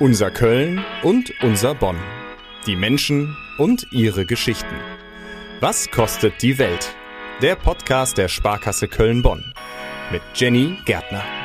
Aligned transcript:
Unser 0.00 0.30
Köln 0.30 0.82
und 1.02 1.30
unser 1.42 1.74
Bonn. 1.74 1.98
Die 2.66 2.74
Menschen 2.74 3.36
und 3.58 3.86
ihre 3.92 4.24
Geschichten. 4.24 4.74
Was 5.60 5.90
kostet 5.90 6.40
die 6.40 6.56
Welt? 6.56 6.94
Der 7.42 7.54
Podcast 7.54 8.16
der 8.16 8.28
Sparkasse 8.28 8.88
Köln-Bonn. 8.88 9.52
Mit 10.10 10.22
Jenny 10.34 10.78
Gärtner. 10.86 11.39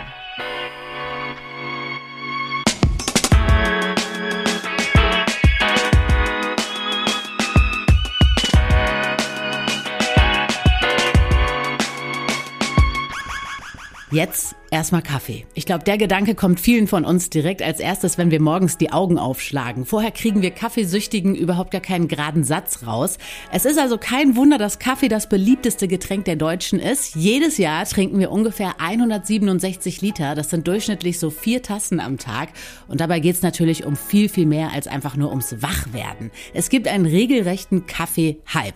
Jetzt 14.16 14.56
erstmal 14.72 15.02
Kaffee. 15.02 15.46
Ich 15.56 15.66
glaube, 15.66 15.84
der 15.84 15.98
Gedanke 15.98 16.36
kommt 16.36 16.62
vielen 16.62 16.88
von 16.88 17.04
uns 17.04 17.30
direkt 17.30 17.62
als 17.62 17.82
erstes, 17.82 18.18
wenn 18.18 18.32
wir 18.32 18.42
morgens 18.42 18.78
die 18.78 18.94
Augen 18.94 19.20
aufschlagen. 19.20 19.86
Vorher 19.86 20.12
kriegen 20.12 20.42
wir 20.42 20.52
Kaffeesüchtigen 20.52 21.36
überhaupt 21.36 21.72
gar 21.72 21.82
keinen 21.82 22.08
geraden 22.08 22.46
Satz 22.46 22.88
raus. 22.88 23.18
Es 23.52 23.66
ist 23.66 23.78
also 23.78 23.98
kein 23.98 24.38
Wunder, 24.38 24.58
dass 24.58 24.80
Kaffee 24.80 25.10
das 25.10 25.28
beliebteste 25.28 25.90
Getränk 25.90 26.24
der 26.24 26.38
Deutschen 26.38 26.80
ist. 26.80 27.18
Jedes 27.18 27.58
Jahr 27.58 27.84
trinken 27.84 28.18
wir 28.18 28.32
ungefähr 28.32 28.76
167 28.80 30.02
Liter. 30.02 30.34
Das 30.34 30.50
sind 30.50 30.66
durchschnittlich 30.66 31.20
so 31.20 31.30
vier 31.30 31.62
Tassen 31.62 32.00
am 32.00 32.18
Tag. 32.18 32.52
Und 32.88 33.02
dabei 33.02 33.20
geht 33.20 33.36
es 33.36 33.42
natürlich 33.42 33.84
um 33.86 33.98
viel, 33.98 34.30
viel 34.30 34.46
mehr 34.46 34.72
als 34.72 34.88
einfach 34.88 35.18
nur 35.18 35.32
ums 35.32 35.62
Wachwerden. 35.62 36.32
Es 36.54 36.70
gibt 36.70 36.88
einen 36.88 37.06
regelrechten 37.06 37.86
Kaffee-Hype. 37.86 38.76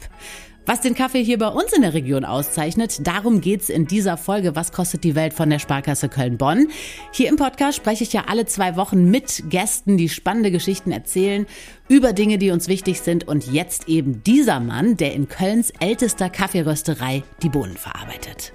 Was 0.65 0.81
den 0.81 0.93
Kaffee 0.93 1.23
hier 1.23 1.37
bei 1.37 1.47
uns 1.47 1.73
in 1.73 1.81
der 1.81 1.93
Region 1.93 2.25
auszeichnet, 2.25 3.07
darum 3.07 3.41
geht's 3.41 3.69
in 3.69 3.87
dieser 3.87 4.17
Folge 4.17 4.55
Was 4.55 4.71
kostet 4.71 5.03
die 5.03 5.15
Welt 5.15 5.33
von 5.33 5.49
der 5.49 5.59
Sparkasse 5.59 6.09
Köln-Bonn. 6.09 6.67
Hier 7.11 7.29
im 7.29 7.37
Podcast 7.37 7.77
spreche 7.77 8.03
ich 8.03 8.13
ja 8.13 8.25
alle 8.27 8.45
zwei 8.45 8.75
Wochen 8.75 9.09
mit 9.09 9.45
Gästen, 9.49 9.97
die 9.97 10.09
spannende 10.09 10.51
Geschichten 10.51 10.91
erzählen 10.91 11.47
über 11.87 12.13
Dinge, 12.13 12.37
die 12.37 12.51
uns 12.51 12.67
wichtig 12.67 13.01
sind. 13.01 13.27
Und 13.27 13.51
jetzt 13.51 13.87
eben 13.87 14.21
dieser 14.23 14.59
Mann, 14.59 14.95
der 14.97 15.13
in 15.13 15.27
Kölns 15.27 15.71
ältester 15.79 16.29
Kaffeerösterei 16.29 17.23
die 17.41 17.49
Bohnen 17.49 17.77
verarbeitet. 17.77 18.53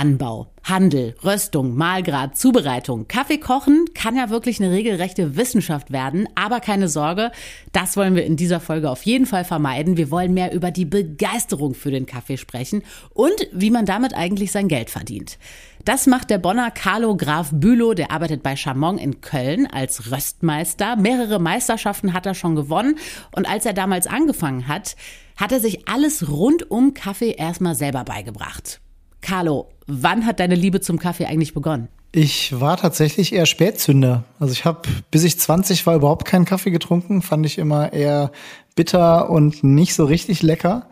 Anbau, 0.00 0.50
Handel, 0.62 1.14
Röstung, 1.22 1.76
Mahlgrad, 1.76 2.34
Zubereitung. 2.34 3.06
Kaffee 3.06 3.36
kochen 3.36 3.84
kann 3.92 4.16
ja 4.16 4.30
wirklich 4.30 4.58
eine 4.58 4.72
regelrechte 4.72 5.36
Wissenschaft 5.36 5.92
werden, 5.92 6.26
aber 6.34 6.60
keine 6.60 6.88
Sorge, 6.88 7.32
das 7.72 7.98
wollen 7.98 8.14
wir 8.14 8.24
in 8.24 8.36
dieser 8.36 8.60
Folge 8.60 8.88
auf 8.88 9.02
jeden 9.02 9.26
Fall 9.26 9.44
vermeiden. 9.44 9.98
Wir 9.98 10.10
wollen 10.10 10.32
mehr 10.32 10.54
über 10.54 10.70
die 10.70 10.86
Begeisterung 10.86 11.74
für 11.74 11.90
den 11.90 12.06
Kaffee 12.06 12.38
sprechen 12.38 12.82
und 13.10 13.46
wie 13.52 13.70
man 13.70 13.84
damit 13.84 14.14
eigentlich 14.14 14.52
sein 14.52 14.68
Geld 14.68 14.88
verdient. 14.88 15.38
Das 15.84 16.06
macht 16.06 16.30
der 16.30 16.38
Bonner 16.38 16.70
Carlo 16.70 17.14
Graf 17.14 17.50
Bülow, 17.52 17.92
der 17.92 18.10
arbeitet 18.10 18.42
bei 18.42 18.56
Chamon 18.56 18.96
in 18.96 19.20
Köln 19.20 19.66
als 19.66 20.10
Röstmeister. 20.10 20.96
Mehrere 20.96 21.38
Meisterschaften 21.40 22.14
hat 22.14 22.24
er 22.24 22.34
schon 22.34 22.56
gewonnen 22.56 22.96
und 23.36 23.46
als 23.46 23.66
er 23.66 23.74
damals 23.74 24.06
angefangen 24.06 24.66
hat, 24.66 24.96
hat 25.36 25.52
er 25.52 25.60
sich 25.60 25.86
alles 25.86 26.30
rund 26.30 26.70
um 26.70 26.94
Kaffee 26.94 27.32
erstmal 27.32 27.74
selber 27.74 28.04
beigebracht. 28.04 28.80
Carlo, 29.20 29.68
wann 29.86 30.26
hat 30.26 30.40
deine 30.40 30.54
Liebe 30.54 30.80
zum 30.80 30.98
Kaffee 30.98 31.26
eigentlich 31.26 31.54
begonnen? 31.54 31.88
Ich 32.12 32.58
war 32.58 32.76
tatsächlich 32.76 33.32
eher 33.32 33.46
Spätzünder. 33.46 34.24
Also 34.40 34.52
ich 34.52 34.64
habe, 34.64 34.88
bis 35.12 35.22
ich 35.22 35.38
20 35.38 35.86
war, 35.86 35.94
überhaupt 35.94 36.24
keinen 36.24 36.44
Kaffee 36.44 36.72
getrunken. 36.72 37.22
Fand 37.22 37.46
ich 37.46 37.58
immer 37.58 37.92
eher 37.92 38.32
bitter 38.74 39.30
und 39.30 39.62
nicht 39.62 39.94
so 39.94 40.04
richtig 40.04 40.42
lecker. 40.42 40.86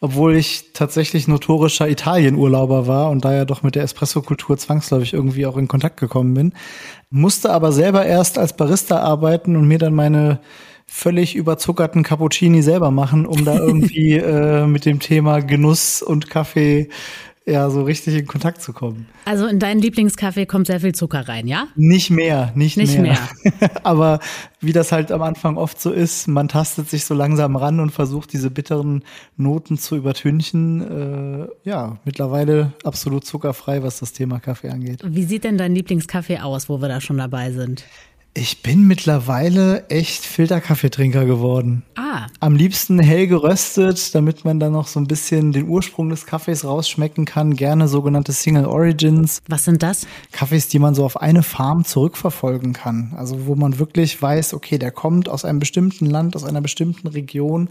Obwohl 0.00 0.34
ich 0.34 0.72
tatsächlich 0.72 1.28
notorischer 1.28 1.88
Italienurlauber 1.88 2.86
war 2.88 3.10
und 3.10 3.24
da 3.24 3.32
ja 3.32 3.44
doch 3.44 3.62
mit 3.62 3.76
der 3.76 3.84
Espresso-Kultur 3.84 4.58
zwangsläufig 4.58 5.14
irgendwie 5.14 5.46
auch 5.46 5.56
in 5.56 5.68
Kontakt 5.68 5.98
gekommen 5.98 6.34
bin. 6.34 6.52
Musste 7.08 7.52
aber 7.52 7.70
selber 7.70 8.04
erst 8.04 8.36
als 8.36 8.54
Barista 8.54 8.98
arbeiten 9.00 9.56
und 9.56 9.68
mir 9.68 9.78
dann 9.78 9.94
meine 9.94 10.40
völlig 10.86 11.36
überzuckerten 11.36 12.02
Cappuccini 12.02 12.62
selber 12.62 12.90
machen, 12.90 13.24
um 13.26 13.44
da 13.44 13.54
irgendwie 13.58 14.14
äh, 14.14 14.66
mit 14.66 14.84
dem 14.84 14.98
Thema 14.98 15.40
Genuss 15.40 16.02
und 16.02 16.28
Kaffee 16.28 16.88
ja, 17.46 17.68
so 17.68 17.82
richtig 17.82 18.14
in 18.14 18.26
Kontakt 18.26 18.62
zu 18.62 18.72
kommen. 18.72 19.06
Also 19.26 19.46
in 19.46 19.58
deinen 19.58 19.80
Lieblingskaffee 19.80 20.46
kommt 20.46 20.66
sehr 20.66 20.80
viel 20.80 20.94
Zucker 20.94 21.28
rein, 21.28 21.46
ja? 21.46 21.68
Nicht 21.76 22.10
mehr, 22.10 22.52
nicht, 22.54 22.78
nicht 22.78 22.98
mehr. 22.98 23.18
mehr. 23.60 23.70
Aber 23.84 24.20
wie 24.60 24.72
das 24.72 24.92
halt 24.92 25.12
am 25.12 25.20
Anfang 25.20 25.58
oft 25.58 25.78
so 25.78 25.90
ist, 25.92 26.26
man 26.26 26.48
tastet 26.48 26.88
sich 26.88 27.04
so 27.04 27.12
langsam 27.12 27.56
ran 27.56 27.80
und 27.80 27.90
versucht 27.90 28.32
diese 28.32 28.50
bitteren 28.50 29.04
Noten 29.36 29.76
zu 29.76 29.94
übertünchen. 29.96 31.42
Äh, 31.42 31.68
ja, 31.68 31.98
mittlerweile 32.06 32.72
absolut 32.82 33.26
zuckerfrei, 33.26 33.82
was 33.82 34.00
das 34.00 34.12
Thema 34.14 34.40
Kaffee 34.40 34.70
angeht. 34.70 35.02
Wie 35.04 35.24
sieht 35.24 35.44
denn 35.44 35.58
dein 35.58 35.74
Lieblingskaffee 35.74 36.38
aus, 36.38 36.70
wo 36.70 36.80
wir 36.80 36.88
da 36.88 37.02
schon 37.02 37.18
dabei 37.18 37.52
sind? 37.52 37.84
Ich 38.36 38.62
bin 38.62 38.88
mittlerweile 38.88 39.88
echt 39.90 40.24
Filterkaffeetrinker 40.24 41.24
geworden. 41.24 41.84
Ah. 41.94 42.26
Am 42.40 42.56
liebsten 42.56 42.98
hell 42.98 43.28
geröstet, 43.28 44.12
damit 44.12 44.44
man 44.44 44.58
dann 44.58 44.72
noch 44.72 44.88
so 44.88 44.98
ein 44.98 45.06
bisschen 45.06 45.52
den 45.52 45.68
Ursprung 45.68 46.10
des 46.10 46.26
Kaffees 46.26 46.64
rausschmecken 46.64 47.26
kann. 47.26 47.54
Gerne 47.54 47.86
sogenannte 47.86 48.32
Single 48.32 48.66
Origins. 48.66 49.40
Was 49.46 49.64
sind 49.64 49.84
das? 49.84 50.08
Kaffees, 50.32 50.66
die 50.66 50.80
man 50.80 50.96
so 50.96 51.04
auf 51.04 51.20
eine 51.22 51.44
Farm 51.44 51.84
zurückverfolgen 51.84 52.72
kann. 52.72 53.14
Also 53.16 53.46
wo 53.46 53.54
man 53.54 53.78
wirklich 53.78 54.20
weiß, 54.20 54.54
okay, 54.54 54.78
der 54.78 54.90
kommt 54.90 55.28
aus 55.28 55.44
einem 55.44 55.60
bestimmten 55.60 56.06
Land, 56.06 56.34
aus 56.34 56.42
einer 56.42 56.60
bestimmten 56.60 57.06
Region 57.06 57.68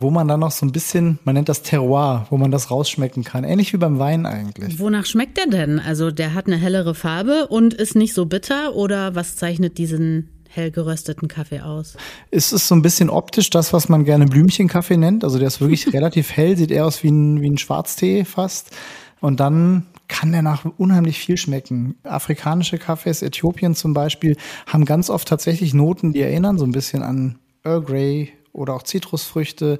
wo 0.00 0.10
man 0.10 0.26
dann 0.26 0.40
noch 0.40 0.50
so 0.50 0.66
ein 0.66 0.72
bisschen, 0.72 1.18
man 1.24 1.34
nennt 1.34 1.48
das 1.48 1.62
Terroir, 1.62 2.26
wo 2.30 2.38
man 2.38 2.50
das 2.50 2.70
rausschmecken 2.70 3.22
kann. 3.22 3.44
Ähnlich 3.44 3.72
wie 3.72 3.76
beim 3.76 3.98
Wein 3.98 4.26
eigentlich. 4.26 4.78
Wonach 4.78 5.04
schmeckt 5.04 5.36
der 5.36 5.46
denn? 5.46 5.78
Also 5.78 6.10
der 6.10 6.34
hat 6.34 6.46
eine 6.46 6.56
hellere 6.56 6.94
Farbe 6.94 7.46
und 7.48 7.74
ist 7.74 7.94
nicht 7.94 8.14
so 8.14 8.24
bitter 8.24 8.74
oder 8.74 9.14
was 9.14 9.36
zeichnet 9.36 9.76
diesen 9.78 10.30
hell 10.48 10.70
gerösteten 10.70 11.28
Kaffee 11.28 11.60
aus? 11.60 11.96
Es 12.30 12.52
ist 12.52 12.66
so 12.66 12.74
ein 12.74 12.82
bisschen 12.82 13.10
optisch 13.10 13.50
das, 13.50 13.72
was 13.72 13.88
man 13.88 14.04
gerne 14.04 14.26
Blümchenkaffee 14.26 14.96
nennt. 14.96 15.22
Also 15.22 15.38
der 15.38 15.48
ist 15.48 15.60
wirklich 15.60 15.86
relativ 15.92 16.32
hell, 16.32 16.56
sieht 16.56 16.70
eher 16.70 16.86
aus 16.86 17.02
wie 17.02 17.10
ein, 17.10 17.40
wie 17.42 17.50
ein 17.50 17.58
Schwarztee 17.58 18.24
fast. 18.24 18.70
Und 19.20 19.38
dann 19.38 19.86
kann 20.08 20.32
der 20.32 20.42
nach 20.42 20.64
unheimlich 20.78 21.18
viel 21.18 21.36
schmecken. 21.36 21.94
Afrikanische 22.02 22.78
Kaffees, 22.78 23.22
Äthiopien 23.22 23.74
zum 23.74 23.92
Beispiel, 23.92 24.36
haben 24.66 24.86
ganz 24.86 25.08
oft 25.08 25.28
tatsächlich 25.28 25.72
Noten, 25.72 26.12
die 26.12 26.22
erinnern 26.22 26.58
so 26.58 26.64
ein 26.64 26.72
bisschen 26.72 27.02
an 27.02 27.38
Earl 27.62 27.82
Grey, 27.82 28.32
oder 28.52 28.74
auch 28.74 28.82
Zitrusfrüchte, 28.82 29.76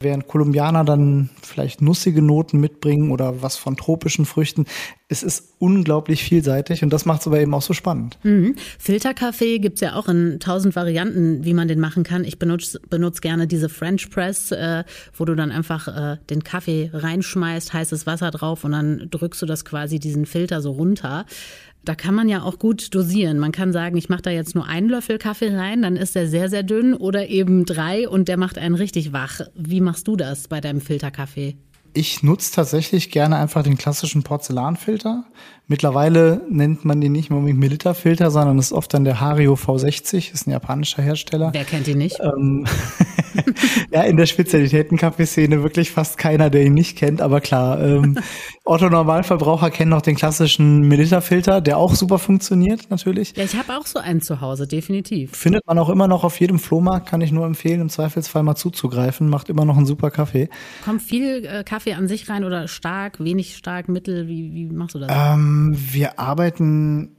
während 0.00 0.26
Kolumbianer 0.28 0.84
dann 0.84 1.30
vielleicht 1.42 1.82
nussige 1.82 2.22
Noten 2.22 2.60
mitbringen 2.60 3.10
oder 3.10 3.42
was 3.42 3.56
von 3.56 3.76
tropischen 3.76 4.26
Früchten. 4.26 4.66
Es 5.08 5.22
ist 5.22 5.54
unglaublich 5.58 6.22
vielseitig 6.22 6.82
und 6.82 6.92
das 6.92 7.04
macht 7.04 7.20
es 7.22 7.26
aber 7.26 7.40
eben 7.40 7.52
auch 7.54 7.62
so 7.62 7.72
spannend. 7.72 8.18
Mhm. 8.22 8.56
Filterkaffee 8.78 9.58
gibt's 9.58 9.80
ja 9.80 9.94
auch 9.94 10.08
in 10.08 10.38
tausend 10.40 10.74
Varianten, 10.76 11.44
wie 11.44 11.54
man 11.54 11.68
den 11.68 11.80
machen 11.80 12.02
kann. 12.04 12.24
Ich 12.24 12.38
benutze, 12.38 12.80
benutze 12.88 13.20
gerne 13.20 13.46
diese 13.46 13.68
French 13.68 14.10
Press, 14.10 14.52
äh, 14.52 14.84
wo 15.16 15.24
du 15.24 15.34
dann 15.34 15.50
einfach 15.50 15.88
äh, 15.88 16.16
den 16.30 16.44
Kaffee 16.44 16.90
reinschmeißt, 16.92 17.72
heißes 17.72 18.06
Wasser 18.06 18.30
drauf 18.30 18.64
und 18.64 18.72
dann 18.72 19.08
drückst 19.10 19.42
du 19.42 19.46
das 19.46 19.64
quasi 19.64 19.98
diesen 19.98 20.26
Filter 20.26 20.60
so 20.60 20.72
runter. 20.72 21.26
Da 21.84 21.96
kann 21.96 22.14
man 22.14 22.28
ja 22.28 22.42
auch 22.42 22.58
gut 22.58 22.94
dosieren. 22.94 23.38
Man 23.38 23.50
kann 23.50 23.72
sagen, 23.72 23.96
ich 23.96 24.08
mache 24.08 24.22
da 24.22 24.30
jetzt 24.30 24.54
nur 24.54 24.66
einen 24.66 24.88
Löffel 24.88 25.18
Kaffee 25.18 25.54
rein, 25.54 25.82
dann 25.82 25.96
ist 25.96 26.14
der 26.14 26.28
sehr, 26.28 26.48
sehr 26.48 26.62
dünn 26.62 26.94
oder 26.94 27.28
eben 27.28 27.64
drei 27.64 28.08
und 28.08 28.28
der 28.28 28.36
macht 28.36 28.56
einen 28.56 28.76
richtig 28.76 29.12
wach. 29.12 29.40
Wie 29.54 29.80
machst 29.80 30.06
du 30.06 30.14
das 30.14 30.46
bei 30.46 30.60
deinem 30.60 30.80
Filterkaffee? 30.80 31.56
Ich 31.94 32.22
nutze 32.22 32.52
tatsächlich 32.54 33.10
gerne 33.10 33.36
einfach 33.36 33.62
den 33.62 33.76
klassischen 33.76 34.22
Porzellanfilter. 34.22 35.24
Mittlerweile 35.68 36.42
nennt 36.50 36.84
man 36.84 37.00
den 37.00 37.12
nicht 37.12 37.30
mehr 37.30 37.38
unbedingt 37.38 37.60
Melita-Filter, 37.60 38.30
sondern 38.30 38.58
ist 38.58 38.72
oft 38.72 38.92
dann 38.92 39.04
der 39.04 39.20
Hario 39.20 39.54
V60, 39.54 40.32
ist 40.32 40.46
ein 40.46 40.50
japanischer 40.50 41.02
Hersteller. 41.02 41.50
Wer 41.52 41.64
kennt 41.64 41.88
ihn 41.88 41.98
nicht? 41.98 42.18
Ähm, 42.20 42.66
ja, 43.92 44.02
in 44.02 44.16
der 44.16 44.26
Spezialitäten-Kaffeeszene 44.26 45.62
wirklich 45.62 45.90
fast 45.90 46.18
keiner, 46.18 46.50
der 46.50 46.64
ihn 46.64 46.74
nicht 46.74 46.98
kennt, 46.98 47.20
aber 47.20 47.40
klar. 47.40 47.80
Ähm, 47.80 48.18
Otto 48.64 48.88
Normalverbraucher 48.88 49.70
kennen 49.70 49.90
noch 49.90 50.02
den 50.02 50.14
klassischen 50.14 50.82
Melita-Filter, 50.88 51.60
der 51.60 51.78
auch 51.78 51.94
super 51.94 52.18
funktioniert, 52.18 52.90
natürlich. 52.90 53.34
Ja, 53.36 53.44
ich 53.44 53.56
habe 53.56 53.76
auch 53.76 53.86
so 53.86 53.98
einen 53.98 54.20
zu 54.20 54.40
Hause, 54.40 54.66
definitiv. 54.66 55.36
Findet 55.36 55.66
man 55.66 55.78
auch 55.78 55.88
immer 55.88 56.06
noch 56.08 56.22
auf 56.24 56.38
jedem 56.38 56.58
Flohmarkt, 56.58 57.08
kann 57.08 57.20
ich 57.20 57.32
nur 57.32 57.46
empfehlen, 57.46 57.80
im 57.80 57.88
Zweifelsfall 57.88 58.42
mal 58.42 58.56
zuzugreifen. 58.56 59.28
Macht 59.28 59.48
immer 59.48 59.64
noch 59.64 59.76
einen 59.76 59.86
super 59.86 60.10
Kaffee. 60.10 60.48
Kommt 60.84 61.02
viel 61.02 61.44
äh, 61.44 61.64
Kaffee 61.64 61.81
an 61.90 62.08
sich 62.08 62.28
rein 62.28 62.44
oder 62.44 62.68
stark, 62.68 63.22
wenig 63.22 63.56
stark, 63.56 63.88
mittel? 63.88 64.28
Wie, 64.28 64.52
wie 64.54 64.66
machst 64.66 64.94
du 64.94 64.98
das? 64.98 65.10
Ähm, 65.10 65.76
wir 65.76 66.18
arbeiten 66.18 67.16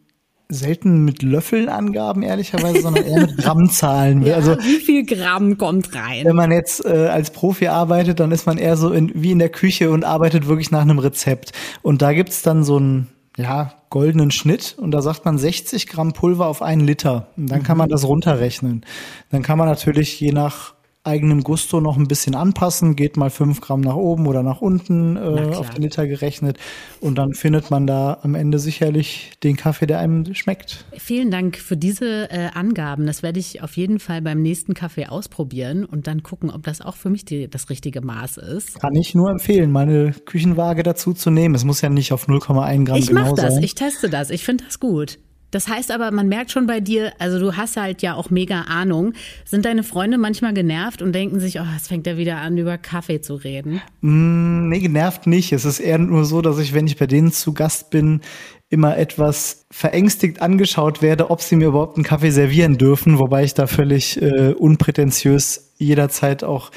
selten 0.49 1.03
mit 1.03 1.23
Löffelangaben, 1.23 2.23
ehrlicherweise, 2.23 2.81
sondern 2.81 3.05
eher 3.05 3.21
mit 3.21 3.37
Grammzahlen. 3.43 4.23
Ja, 4.23 4.35
also, 4.35 4.57
wie 4.57 4.79
viel 4.79 5.05
Gramm 5.05 5.57
kommt 5.57 5.93
rein? 5.95 6.25
Wenn 6.25 6.35
man 6.35 6.51
jetzt 6.51 6.85
äh, 6.85 7.07
als 7.07 7.31
Profi 7.31 7.67
arbeitet, 7.67 8.19
dann 8.19 8.31
ist 8.31 8.45
man 8.45 8.57
eher 8.57 8.77
so 8.77 8.91
in, 8.91 9.11
wie 9.15 9.31
in 9.31 9.39
der 9.39 9.49
Küche 9.49 9.89
und 9.91 10.03
arbeitet 10.03 10.47
wirklich 10.47 10.71
nach 10.71 10.81
einem 10.81 10.99
Rezept. 10.99 11.51
Und 11.81 12.01
da 12.01 12.13
gibt's 12.13 12.41
dann 12.41 12.63
so 12.63 12.77
einen 12.77 13.09
ja, 13.37 13.73
goldenen 13.89 14.31
Schnitt 14.31 14.75
und 14.77 14.91
da 14.91 15.01
sagt 15.01 15.25
man 15.25 15.37
60 15.37 15.87
Gramm 15.87 16.13
Pulver 16.13 16.47
auf 16.47 16.61
einen 16.61 16.81
Liter. 16.81 17.27
Und 17.35 17.51
dann 17.51 17.63
kann 17.63 17.77
man 17.77 17.87
mhm. 17.87 17.91
das 17.91 18.05
runterrechnen. 18.05 18.85
Dann 19.31 19.41
kann 19.41 19.57
man 19.57 19.67
natürlich 19.67 20.19
je 20.19 20.31
nach 20.31 20.75
eigenem 21.03 21.43
Gusto 21.43 21.81
noch 21.81 21.97
ein 21.97 22.07
bisschen 22.07 22.33
anpassen, 22.33 22.95
geht 22.95 23.17
mal 23.17 23.29
fünf 23.29 23.59
Gramm 23.59 23.81
nach 23.81 23.95
oben 23.95 24.25
oder 24.25 24.41
nach 24.41 24.61
unten 24.61 25.17
äh, 25.17 25.55
auf 25.55 25.69
den 25.71 25.83
Liter 25.83 26.07
gerechnet 26.07 26.57
und 27.01 27.17
dann 27.17 27.33
findet 27.33 27.69
man 27.71 27.85
da 27.85 28.19
am 28.21 28.35
Ende 28.35 28.57
sicherlich 28.57 29.31
den 29.43 29.57
Kaffee, 29.57 29.85
der 29.85 29.99
einem 29.99 30.33
schmeckt. 30.33 30.85
Vielen 30.97 31.29
Dank 31.29 31.57
für 31.57 31.75
diese 31.75 32.31
äh, 32.31 32.49
Angaben. 32.53 33.05
Das 33.05 33.21
werde 33.21 33.39
ich 33.39 33.61
auf 33.61 33.75
jeden 33.75 33.99
Fall 33.99 34.21
beim 34.21 34.41
nächsten 34.41 34.73
Kaffee 34.73 35.07
ausprobieren 35.07 35.83
und 35.83 36.07
dann 36.07 36.23
gucken, 36.23 36.49
ob 36.49 36.63
das 36.63 36.79
auch 36.79 36.95
für 36.95 37.09
mich 37.09 37.25
die, 37.25 37.49
das 37.49 37.69
richtige 37.69 38.01
Maß 38.01 38.37
ist. 38.37 38.79
Kann 38.79 38.95
ich 38.95 39.13
nur 39.13 39.29
empfehlen, 39.29 39.71
meine 39.71 40.13
Küchenwaage 40.25 40.83
dazu 40.83 41.13
zu 41.13 41.31
nehmen. 41.31 41.53
Es 41.55 41.65
muss 41.65 41.81
ja 41.81 41.89
nicht 41.89 42.13
auf 42.13 42.27
0,1 42.29 42.85
Gramm 42.85 42.97
ich 42.97 43.07
genau 43.07 43.21
mach 43.21 43.33
das, 43.33 43.55
sein. 43.55 43.63
ich 43.63 43.75
teste 43.75 44.09
das. 44.09 44.29
Ich 44.29 44.45
finde 44.45 44.63
das 44.63 44.79
gut. 44.79 45.19
Das 45.53 45.67
heißt 45.67 45.91
aber, 45.91 46.09
man 46.09 46.27
merkt 46.27 46.49
schon 46.49 46.65
bei 46.65 46.79
dir, 46.79 47.13
also 47.19 47.39
du 47.39 47.55
hast 47.55 47.77
halt 47.77 48.01
ja 48.01 48.15
auch 48.15 48.31
mega 48.31 48.61
Ahnung. 48.61 49.13
Sind 49.45 49.65
deine 49.65 49.83
Freunde 49.83 50.17
manchmal 50.17 50.53
genervt 50.53 51.03
und 51.03 51.13
denken 51.13 51.39
sich, 51.39 51.59
oh, 51.59 51.65
jetzt 51.73 51.89
fängt 51.89 52.07
er 52.07 52.17
wieder 52.17 52.37
an, 52.37 52.57
über 52.57 52.79
Kaffee 52.79 53.21
zu 53.21 53.35
reden? 53.35 53.79
Mm, 54.01 54.69
nee, 54.69 54.79
genervt 54.79 55.27
nicht. 55.27 55.53
Es 55.53 55.63
ist 55.63 55.79
eher 55.79 55.99
nur 55.99 56.25
so, 56.25 56.41
dass 56.41 56.57
ich, 56.57 56.73
wenn 56.73 56.87
ich 56.87 56.97
bei 56.97 57.05
denen 57.05 57.31
zu 57.31 57.53
Gast 57.53 57.91
bin, 57.91 58.21
immer 58.69 58.97
etwas 58.97 59.67
verängstigt 59.69 60.41
angeschaut 60.41 61.03
werde, 61.03 61.29
ob 61.29 61.41
sie 61.41 61.55
mir 61.55 61.67
überhaupt 61.67 61.97
einen 61.97 62.03
Kaffee 62.03 62.31
servieren 62.31 62.79
dürfen, 62.79 63.19
wobei 63.19 63.43
ich 63.43 63.53
da 63.53 63.67
völlig 63.67 64.19
äh, 64.19 64.53
unprätentiös 64.53 65.73
jederzeit 65.77 66.43
auch 66.43 66.71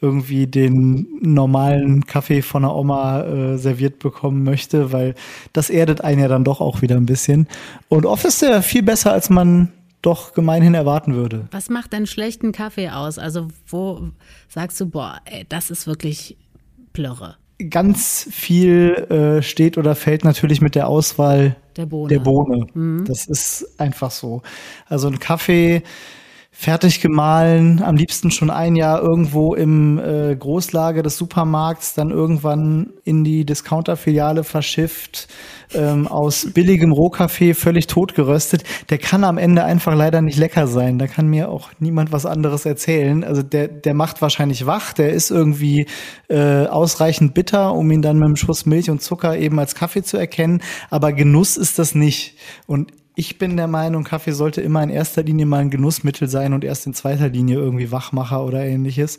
irgendwie 0.00 0.46
den 0.46 1.06
normalen 1.20 2.06
Kaffee 2.06 2.42
von 2.42 2.62
der 2.62 2.74
Oma 2.74 3.22
äh, 3.22 3.58
serviert 3.58 3.98
bekommen 3.98 4.44
möchte, 4.44 4.92
weil 4.92 5.14
das 5.52 5.68
erdet 5.70 6.00
einen 6.02 6.20
ja 6.20 6.28
dann 6.28 6.44
doch 6.44 6.60
auch 6.60 6.80
wieder 6.82 6.96
ein 6.96 7.06
bisschen. 7.06 7.46
Und 7.88 8.06
oft 8.06 8.24
ist 8.24 8.40
der 8.42 8.62
viel 8.62 8.82
besser, 8.82 9.12
als 9.12 9.28
man 9.30 9.72
doch 10.02 10.32
gemeinhin 10.32 10.72
erwarten 10.74 11.14
würde. 11.14 11.46
Was 11.50 11.68
macht 11.68 11.92
denn 11.92 12.06
schlechten 12.06 12.52
Kaffee 12.52 12.88
aus? 12.88 13.18
Also 13.18 13.48
wo 13.66 14.08
sagst 14.48 14.80
du, 14.80 14.86
boah, 14.86 15.20
ey, 15.26 15.44
das 15.48 15.70
ist 15.70 15.86
wirklich 15.86 16.38
Plörre? 16.94 17.36
Ganz 17.68 18.26
viel 18.30 18.94
äh, 19.10 19.42
steht 19.42 19.76
oder 19.76 19.94
fällt 19.94 20.24
natürlich 20.24 20.62
mit 20.62 20.74
der 20.74 20.88
Auswahl 20.88 21.56
Der 21.76 21.84
Bohne. 21.84 22.08
der 22.08 22.20
Bohne. 22.20 23.04
Das 23.06 23.26
ist 23.26 23.78
einfach 23.78 24.10
so. 24.10 24.40
Also 24.88 25.08
ein 25.08 25.18
Kaffee 25.18 25.82
fertig 26.52 27.00
gemahlen, 27.00 27.82
am 27.82 27.96
liebsten 27.96 28.30
schon 28.30 28.50
ein 28.50 28.74
Jahr 28.74 29.00
irgendwo 29.00 29.54
im 29.54 29.98
äh, 29.98 30.34
Großlager 30.36 31.02
des 31.02 31.16
Supermarkts, 31.16 31.94
dann 31.94 32.10
irgendwann 32.10 32.90
in 33.04 33.24
die 33.24 33.46
Discounter-Filiale 33.46 34.44
verschifft, 34.44 35.28
ähm, 35.72 36.08
aus 36.08 36.48
billigem 36.52 36.92
Rohkaffee 36.92 37.54
völlig 37.54 37.86
totgeröstet. 37.86 38.64
Der 38.90 38.98
kann 38.98 39.24
am 39.24 39.38
Ende 39.38 39.64
einfach 39.64 39.94
leider 39.94 40.20
nicht 40.20 40.38
lecker 40.38 40.66
sein. 40.66 40.98
Da 40.98 41.06
kann 41.06 41.28
mir 41.28 41.48
auch 41.48 41.70
niemand 41.78 42.12
was 42.12 42.26
anderes 42.26 42.66
erzählen. 42.66 43.22
Also 43.22 43.42
der, 43.42 43.68
der 43.68 43.94
macht 43.94 44.20
wahrscheinlich 44.20 44.66
wach, 44.66 44.92
der 44.92 45.12
ist 45.12 45.30
irgendwie 45.30 45.86
äh, 46.28 46.66
ausreichend 46.66 47.32
bitter, 47.32 47.74
um 47.74 47.90
ihn 47.90 48.02
dann 48.02 48.18
mit 48.18 48.26
einem 48.26 48.36
Schuss 48.36 48.66
Milch 48.66 48.90
und 48.90 49.00
Zucker 49.00 49.38
eben 49.38 49.58
als 49.58 49.74
Kaffee 49.76 50.02
zu 50.02 50.16
erkennen. 50.16 50.60
Aber 50.90 51.12
Genuss 51.12 51.56
ist 51.56 51.78
das 51.78 51.94
nicht. 51.94 52.34
Und 52.66 52.92
ich 53.20 53.36
bin 53.36 53.58
der 53.58 53.66
Meinung, 53.66 54.02
Kaffee 54.02 54.32
sollte 54.32 54.62
immer 54.62 54.82
in 54.82 54.88
erster 54.88 55.22
Linie 55.22 55.44
mal 55.44 55.58
ein 55.58 55.68
Genussmittel 55.68 56.26
sein 56.26 56.54
und 56.54 56.64
erst 56.64 56.86
in 56.86 56.94
zweiter 56.94 57.28
Linie 57.28 57.56
irgendwie 57.56 57.92
Wachmacher 57.92 58.42
oder 58.46 58.64
ähnliches. 58.64 59.18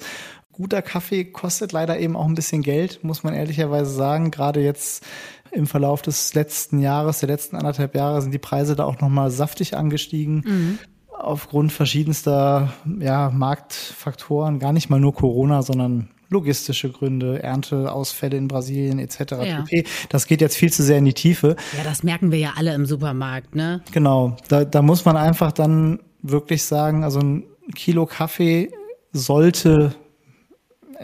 Guter 0.51 0.81
Kaffee 0.81 1.23
kostet 1.23 1.71
leider 1.71 1.99
eben 1.99 2.15
auch 2.15 2.25
ein 2.25 2.33
bisschen 2.33 2.63
Geld, 2.63 3.03
muss 3.03 3.21
man 3.21 3.35
ehrlicherweise 3.35 3.91
sagen. 3.91 4.31
Gerade 4.31 4.59
jetzt 4.59 5.05
im 5.51 5.67
Verlauf 5.67 6.01
des 6.01 6.33
letzten 6.33 6.79
Jahres, 6.79 7.19
der 7.19 7.29
letzten 7.29 7.55
anderthalb 7.55 7.93
Jahre, 7.93 8.23
sind 8.23 8.33
die 8.33 8.39
Preise 8.39 8.75
da 8.75 8.85
auch 8.85 8.99
nochmal 9.01 9.29
saftig 9.29 9.77
angestiegen. 9.77 10.79
Aufgrund 11.15 11.71
verschiedenster 11.71 12.73
ja, 12.99 13.29
Marktfaktoren, 13.29 14.57
gar 14.57 14.73
nicht 14.73 14.89
mal 14.89 14.99
nur 14.99 15.13
Corona, 15.13 15.61
sondern 15.61 16.09
logistische 16.31 16.89
Gründe, 16.89 17.43
Ernteausfälle 17.43 18.37
in 18.37 18.47
Brasilien 18.47 18.99
etc. 18.99 19.19
Ja. 19.43 19.65
Das 20.09 20.25
geht 20.25 20.41
jetzt 20.41 20.55
viel 20.55 20.71
zu 20.71 20.81
sehr 20.81 20.97
in 20.97 21.05
die 21.05 21.13
Tiefe. 21.13 21.57
Ja, 21.77 21.83
das 21.83 22.03
merken 22.03 22.31
wir 22.31 22.39
ja 22.39 22.53
alle 22.55 22.73
im 22.73 22.85
Supermarkt, 22.85 23.53
ne? 23.53 23.81
Genau, 23.91 24.37
da, 24.47 24.63
da 24.63 24.81
muss 24.81 25.05
man 25.05 25.17
einfach 25.17 25.51
dann 25.51 25.99
wirklich 26.23 26.63
sagen, 26.63 27.03
also 27.03 27.19
ein 27.19 27.43
Kilo 27.75 28.05
Kaffee 28.05 28.71
sollte, 29.11 29.93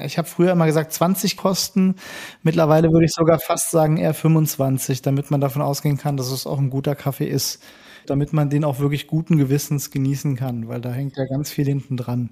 ich 0.01 0.18
habe 0.18 0.27
früher 0.27 0.53
immer 0.53 0.65
gesagt 0.65 0.94
20 0.94 1.35
kosten, 1.35 1.95
mittlerweile 2.41 2.91
würde 2.91 3.06
ich 3.06 3.13
sogar 3.13 3.39
fast 3.39 3.71
sagen 3.71 3.97
eher 3.97 4.13
25, 4.13 5.01
damit 5.01 5.30
man 5.30 5.41
davon 5.41 5.62
ausgehen 5.62 5.97
kann, 5.97 6.15
dass 6.15 6.31
es 6.31 6.47
auch 6.47 6.57
ein 6.57 6.69
guter 6.69 6.95
Kaffee 6.95 7.27
ist, 7.27 7.62
damit 8.06 8.31
man 8.31 8.50
den 8.50 8.63
auch 8.63 8.80
wirklich 8.80 9.07
guten 9.07 9.38
Gewissens 9.38 9.91
genießen 9.91 10.38
kann, 10.38 10.69
weil 10.69 10.80
da 10.80 10.94
hängt 10.94 11.18
ja 11.18 11.25
ganz 11.25 11.51
viel 11.51 11.65
hinten 11.65 11.97
dran. 11.97 12.30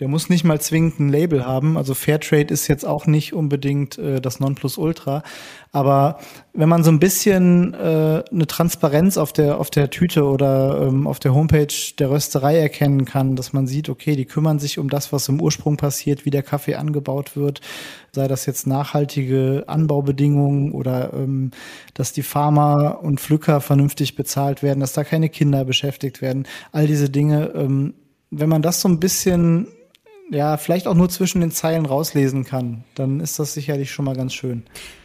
Der 0.00 0.08
muss 0.08 0.30
nicht 0.30 0.44
mal 0.44 0.58
zwingend 0.58 0.98
ein 0.98 1.08
Label 1.10 1.46
haben. 1.46 1.76
Also 1.76 1.92
Fairtrade 1.92 2.52
ist 2.52 2.68
jetzt 2.68 2.86
auch 2.86 3.06
nicht 3.06 3.34
unbedingt 3.34 3.98
äh, 3.98 4.22
das 4.22 4.40
Nonplusultra. 4.40 5.22
Aber 5.72 6.18
wenn 6.54 6.70
man 6.70 6.82
so 6.82 6.90
ein 6.90 6.98
bisschen 6.98 7.74
äh, 7.74 8.24
eine 8.30 8.46
Transparenz 8.46 9.18
auf 9.18 9.34
der, 9.34 9.60
auf 9.60 9.68
der 9.68 9.90
Tüte 9.90 10.24
oder 10.24 10.88
ähm, 10.88 11.06
auf 11.06 11.18
der 11.18 11.34
Homepage 11.34 11.74
der 11.98 12.10
Rösterei 12.10 12.56
erkennen 12.58 13.04
kann, 13.04 13.36
dass 13.36 13.52
man 13.52 13.66
sieht, 13.66 13.90
okay, 13.90 14.16
die 14.16 14.24
kümmern 14.24 14.58
sich 14.58 14.78
um 14.78 14.88
das, 14.88 15.12
was 15.12 15.28
im 15.28 15.38
Ursprung 15.38 15.76
passiert, 15.76 16.24
wie 16.24 16.30
der 16.30 16.42
Kaffee 16.42 16.76
angebaut 16.76 17.36
wird, 17.36 17.60
sei 18.12 18.26
das 18.26 18.46
jetzt 18.46 18.66
nachhaltige 18.66 19.64
Anbaubedingungen 19.66 20.72
oder 20.72 21.12
ähm, 21.12 21.50
dass 21.92 22.14
die 22.14 22.22
Farmer 22.22 23.00
und 23.02 23.20
Pflücker 23.20 23.60
vernünftig 23.60 24.16
bezahlt 24.16 24.62
werden, 24.62 24.80
dass 24.80 24.94
da 24.94 25.04
keine 25.04 25.28
Kinder 25.28 25.66
beschäftigt 25.66 26.22
werden. 26.22 26.46
All 26.72 26.86
diese 26.86 27.10
Dinge, 27.10 27.52
ähm, 27.54 27.92
wenn 28.30 28.48
man 28.48 28.62
das 28.62 28.80
so 28.80 28.88
ein 28.88 28.98
bisschen 28.98 29.66
ja, 30.30 30.56
vielleicht 30.56 30.86
auch 30.86 30.94
nur 30.94 31.08
zwischen 31.08 31.40
den 31.40 31.50
Zeilen 31.50 31.86
rauslesen 31.86 32.44
kann, 32.44 32.84
dann 32.94 33.20
ist 33.20 33.38
das 33.38 33.52
sicherlich 33.54 33.90
schon 33.90 34.04
mal 34.04 34.14
ganz 34.14 34.32
schön. 34.32 34.62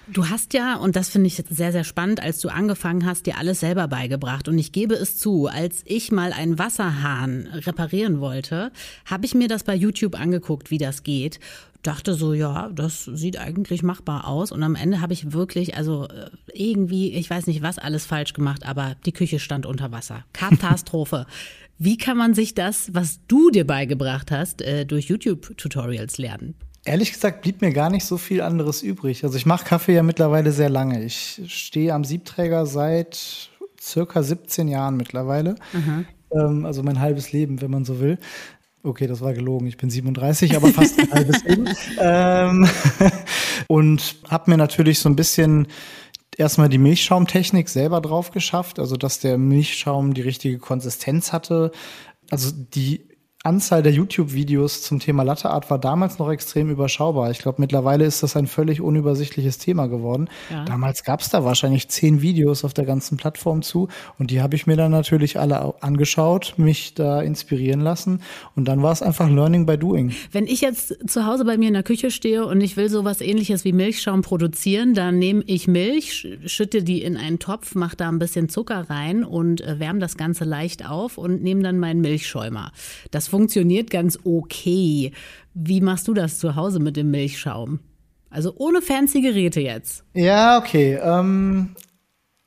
Du 0.08 0.30
hast 0.30 0.54
ja, 0.54 0.76
und 0.76 0.96
das 0.96 1.10
finde 1.10 1.28
ich 1.28 1.44
sehr, 1.50 1.72
sehr 1.72 1.84
spannend, 1.84 2.22
als 2.22 2.40
du 2.40 2.50
angefangen 2.50 3.08
hast, 3.08 3.26
dir 3.26 3.40
alles 3.40 3.60
selber 3.60 3.88
beigebracht. 3.88 4.48
Und 4.48 4.60
ich 4.60 4.72
gebe 4.72 4.94
es 4.94 5.18
zu, 5.18 5.48
als 5.48 5.82
ich 5.86 6.12
mal 6.12 6.32
einen 6.32 6.60
Wasserhahn 6.60 7.48
reparieren 7.52 8.20
wollte, 8.20 8.72
habe 9.06 9.26
ich 9.26 9.34
mir 9.34 9.48
das 9.48 9.64
bei 9.64 9.74
YouTube 9.74 10.20
angeguckt, 10.20 10.70
wie 10.70 10.78
das 10.78 11.02
geht. 11.02 11.40
Dachte 11.82 12.14
so, 12.14 12.34
ja, 12.34 12.70
das 12.74 13.06
sieht 13.06 13.40
eigentlich 13.40 13.82
machbar 13.82 14.28
aus. 14.28 14.52
Und 14.52 14.62
am 14.62 14.76
Ende 14.76 15.02
habe 15.02 15.14
ich 15.14 15.34
wirklich, 15.34 15.76
also 15.76 16.08
äh, 16.08 16.30
irgendwie, 16.54 17.14
ich 17.14 17.30
weiß 17.30 17.48
nicht, 17.48 17.64
was 17.64 17.80
alles 17.80 18.06
falsch 18.06 18.34
gemacht, 18.34 18.66
aber 18.66 18.96
die 19.06 19.12
Küche 19.12 19.40
stand 19.40 19.66
unter 19.66 19.92
Wasser. 19.92 20.24
Katastrophe. 20.34 21.26
Wie 21.78 21.98
kann 21.98 22.18
man 22.18 22.34
sich 22.34 22.56
das, 22.56 22.94
was 22.94 23.20
du 23.28 23.50
dir 23.50 23.68
beigebracht 23.68 24.32
hast, 24.32 24.62
äh, 24.62 24.86
durch 24.86 25.08
YouTube-Tutorials 25.08 26.18
lernen? 26.18 26.56
Ehrlich 26.86 27.12
gesagt 27.12 27.42
blieb 27.42 27.62
mir 27.62 27.74
gar 27.74 27.90
nicht 27.90 28.06
so 28.06 28.18
viel 28.18 28.42
anderes 28.42 28.82
übrig. 28.84 29.24
Also 29.24 29.38
ich 29.38 29.46
mache 29.46 29.66
Kaffee 29.66 29.96
ja 29.96 30.04
mittlerweile 30.04 30.52
sehr 30.52 30.70
lange. 30.70 31.04
Ich 31.04 31.42
stehe 31.48 31.94
am 31.94 32.04
Siebträger 32.04 32.66
seit 32.66 33.50
circa 33.82 34.24
17 34.24 34.68
Jahren 34.68 34.96
mittlerweile. 34.96 35.56
Ähm, 36.32 36.66
also 36.66 36.84
mein 36.84 37.00
halbes 37.00 37.32
Leben, 37.32 37.62
wenn 37.62 37.72
man 37.72 37.86
so 37.86 38.00
will. 38.00 38.20
Okay, 38.84 39.08
das 39.08 39.22
war 39.22 39.34
gelogen. 39.34 39.68
Ich 39.68 39.78
bin 39.78 39.90
37, 39.90 40.56
aber 40.56 40.68
fast 40.68 41.00
ein 41.00 41.12
halbes 41.12 41.44
Leben. 41.44 41.68
Ähm, 42.00 42.68
und 43.68 44.16
habe 44.30 44.52
mir 44.52 44.58
natürlich 44.58 45.00
so 45.00 45.10
ein 45.10 45.16
bisschen 45.16 45.68
erstmal 46.38 46.70
die 46.70 46.78
Milchschaumtechnik 46.78 47.70
selber 47.70 48.02
drauf 48.02 48.32
geschafft, 48.32 48.80
also 48.80 48.96
dass 48.96 49.20
der 49.20 49.38
Milchschaum 49.38 50.14
die 50.14 50.22
richtige 50.22 50.58
Konsistenz 50.58 51.32
hatte. 51.34 51.72
Also 52.30 52.52
die 52.54 53.08
Anzahl 53.46 53.84
der 53.84 53.92
YouTube-Videos 53.92 54.82
zum 54.82 55.00
Thema 55.00 55.24
Latte 55.24 55.50
Art 55.50 55.70
war 55.70 55.78
damals 55.80 56.18
noch 56.18 56.30
extrem 56.32 56.70
überschaubar. 56.72 57.30
Ich 57.32 57.38
glaube, 57.40 57.62
mittlerweile 57.62 58.04
ist 58.06 58.24
das 58.24 58.36
ein 58.36 58.48
völlig 58.48 58.82
unübersichtliches 58.82 59.58
Thema 59.60 59.88
geworden. 59.88 60.30
Ja. 60.50 60.66
Damals 60.66 61.04
gab 61.04 61.22
es 61.22 61.30
da 61.30 61.44
wahrscheinlich 61.46 61.88
zehn 61.90 62.22
Videos 62.22 62.66
auf 62.66 62.74
der 62.74 62.86
ganzen 62.86 63.18
Plattform 63.18 63.62
zu 63.62 63.88
und 64.18 64.32
die 64.32 64.42
habe 64.42 64.56
ich 64.56 64.66
mir 64.66 64.76
dann 64.76 64.92
natürlich 64.92 65.40
alle 65.40 65.62
au- 65.64 65.76
angeschaut, 65.82 66.56
mich 66.58 66.96
da 66.96 67.22
inspirieren 67.22 67.82
lassen 67.82 68.22
und 68.56 68.66
dann 68.68 68.82
war 68.82 68.92
es 68.92 69.02
einfach 69.04 69.30
Learning 69.30 69.66
by 69.68 69.78
Doing. 69.78 70.12
Wenn 70.32 70.48
ich 70.48 70.62
jetzt 70.62 70.96
zu 71.08 71.26
Hause 71.28 71.46
bei 71.46 71.58
mir 71.58 71.68
in 71.68 71.74
der 71.76 71.84
Küche 71.84 72.10
stehe 72.10 72.46
und 72.48 72.62
ich 72.62 72.78
will 72.78 72.90
sowas 72.90 73.22
ähnliches 73.22 73.64
wie 73.64 73.74
Milchschaum 73.74 74.24
produzieren, 74.24 74.94
dann 74.96 75.20
nehme 75.20 75.44
ich 75.46 75.68
Milch, 75.68 76.12
sch- 76.12 76.48
schütte 76.50 76.82
die 76.82 77.04
in 77.04 77.16
einen 77.16 77.38
Topf, 77.38 77.76
mache 77.76 77.96
da 77.96 78.10
ein 78.10 78.18
bisschen 78.18 78.50
Zucker 78.50 78.90
rein 78.90 79.24
und 79.24 79.62
äh, 79.62 79.80
wärme 79.80 80.00
das 80.00 80.18
Ganze 80.18 80.46
leicht 80.46 80.90
auf 80.90 81.18
und 81.20 81.44
nehme 81.44 81.62
dann 81.62 81.78
meinen 81.78 82.02
Milchschäumer. 82.02 82.72
Das 83.12 83.28
funktioniert 83.36 83.90
ganz 83.90 84.18
okay. 84.24 85.12
Wie 85.54 85.82
machst 85.82 86.08
du 86.08 86.14
das 86.14 86.40
zu 86.40 86.56
Hause 86.56 86.80
mit 86.80 86.96
dem 86.98 87.12
Milchschaum? 87.12 87.80
Also 88.30 88.54
ohne 88.58 88.82
fancy 88.82 89.22
Geräte 89.22 89.62
jetzt. 89.62 90.04
Ja, 90.14 90.58
okay. 90.58 91.00
Ähm, 91.02 91.76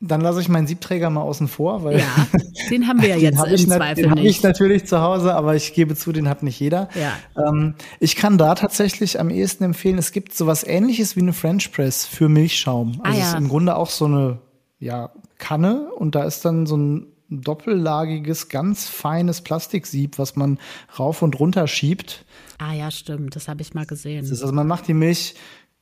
dann 0.01 0.21
lasse 0.21 0.41
ich 0.41 0.49
meinen 0.49 0.67
Siebträger 0.67 1.11
mal 1.11 1.23
außen 1.23 1.49
vor, 1.49 1.83
weil 1.85 1.99
Ja, 1.99 2.27
den 2.71 2.87
haben 2.87 3.03
wir 3.03 3.09
ja 3.15 3.15
Den 3.17 3.25
jetzt 3.25 3.39
habe 3.39 3.49
im 3.49 3.55
ich, 3.57 3.67
nat- 3.67 3.79
Zweifel 3.79 4.03
den 4.05 4.11
hab 4.13 4.19
ich 4.19 4.25
nicht. 4.25 4.45
natürlich 4.45 4.87
zu 4.87 5.01
Hause, 5.01 5.35
aber 5.35 5.57
ich 5.57 5.73
gebe 5.75 5.95
zu, 5.97 6.13
den 6.13 6.29
hat 6.29 6.43
nicht 6.43 6.61
jeder. 6.61 6.89
Ja. 6.95 7.13
Ähm, 7.49 7.75
ich 8.01 8.15
kann 8.17 8.39
da 8.39 8.55
tatsächlich 8.55 9.19
am 9.21 9.29
ehesten 9.31 9.65
empfehlen, 9.65 9.99
es 9.99 10.13
gibt 10.13 10.35
sowas 10.35 10.65
ähnliches 10.65 11.17
wie 11.17 11.21
eine 11.21 11.33
French 11.33 11.73
Press 11.73 12.07
für 12.07 12.29
Milchschaum. 12.29 13.01
Ah, 13.03 13.09
Also 13.09 13.19
es 13.21 13.25
ja. 13.27 13.33
ist 13.33 13.39
im 13.39 13.49
Grunde 13.49 13.77
auch 13.77 13.91
so 13.91 14.05
eine 14.05 14.39
ja, 14.79 15.11
Kanne 15.39 15.91
und 15.97 16.15
da 16.15 16.25
ist 16.25 16.45
dann 16.45 16.67
so 16.67 16.77
ein 16.77 17.07
doppellagiges, 17.31 18.49
ganz 18.49 18.89
feines 18.89 19.43
Plastiksieb, 19.43 20.19
was 20.19 20.37
man 20.37 20.59
rauf 20.99 21.23
und 21.23 21.39
runter 21.39 21.67
schiebt. 21.67 22.25
Ah 22.59 22.73
ja, 22.73 22.91
stimmt, 22.91 23.37
das 23.37 23.49
habe 23.49 23.63
ich 23.63 23.75
mal 23.75 23.87
gesehen. 23.87 24.25
Ist, 24.25 24.43
also 24.43 24.53
man 24.53 24.67
macht 24.67 24.89
die 24.89 24.95
Milch 24.95 25.35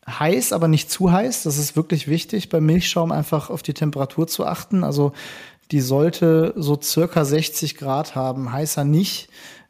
heiß, 0.08 0.52
aber 0.52 0.68
nicht 0.68 0.90
zu 0.90 1.10
heiß. 1.10 1.44
Das 1.44 1.58
ist 1.58 1.76
wirklich 1.76 2.08
wichtig, 2.08 2.48
beim 2.48 2.66
Milchschaum 2.66 3.12
einfach 3.12 3.50
auf 3.50 3.62
die 3.62 3.74
Temperatur 3.74 4.26
zu 4.26 4.46
achten. 4.46 4.84
Also 4.84 5.12
die 5.70 5.80
sollte 5.80 6.52
so 6.56 6.80
circa 6.80 7.24
60 7.24 7.76
Grad 7.76 8.14
haben, 8.14 8.52
heißer 8.52 8.84
nicht, 8.84 9.28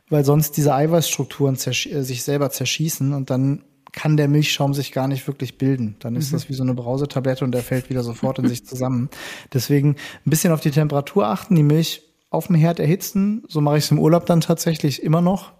weil 0.09 0.25
sonst 0.25 0.56
diese 0.56 0.75
Eiweißstrukturen 0.75 1.56
äh, 1.56 2.02
sich 2.02 2.23
selber 2.23 2.50
zerschießen 2.50 3.12
und 3.12 3.30
dann 3.30 3.64
kann 3.96 4.16
der 4.16 4.28
Milchschaum 4.28 4.74
sich 4.74 4.92
gar 4.92 5.08
nicht 5.08 5.26
wirklich 5.26 5.58
bilden. 5.58 5.96
Dann 5.98 6.14
ist 6.14 6.30
mhm. 6.30 6.36
das 6.36 6.48
wie 6.48 6.52
so 6.52 6.62
eine 6.62 6.74
Brausetablette 6.74 7.44
und 7.44 7.52
der 7.52 7.62
fällt 7.62 7.90
wieder 7.90 8.04
sofort 8.04 8.38
in 8.38 8.46
sich 8.46 8.64
zusammen. 8.64 9.08
Deswegen 9.52 9.96
ein 10.24 10.30
bisschen 10.30 10.52
auf 10.52 10.60
die 10.60 10.70
Temperatur 10.70 11.26
achten, 11.26 11.56
die 11.56 11.62
Milch 11.62 12.02
auf 12.30 12.46
dem 12.46 12.56
Herd 12.56 12.78
erhitzen. 12.78 13.42
So 13.48 13.60
mache 13.60 13.78
ich 13.78 13.84
es 13.84 13.90
im 13.90 13.98
Urlaub 13.98 14.26
dann 14.26 14.42
tatsächlich 14.42 15.02
immer 15.02 15.22
noch. 15.22 15.52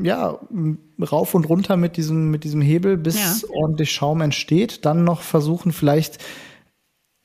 Ja, 0.00 0.38
rauf 1.00 1.34
und 1.34 1.48
runter 1.48 1.76
mit 1.76 1.96
diesem, 1.96 2.30
mit 2.30 2.44
diesem 2.44 2.60
Hebel, 2.60 2.96
bis 2.96 3.42
ja. 3.42 3.48
ordentlich 3.52 3.92
Schaum 3.92 4.20
entsteht. 4.20 4.84
Dann 4.84 5.04
noch 5.04 5.22
versuchen, 5.22 5.72
vielleicht 5.72 6.18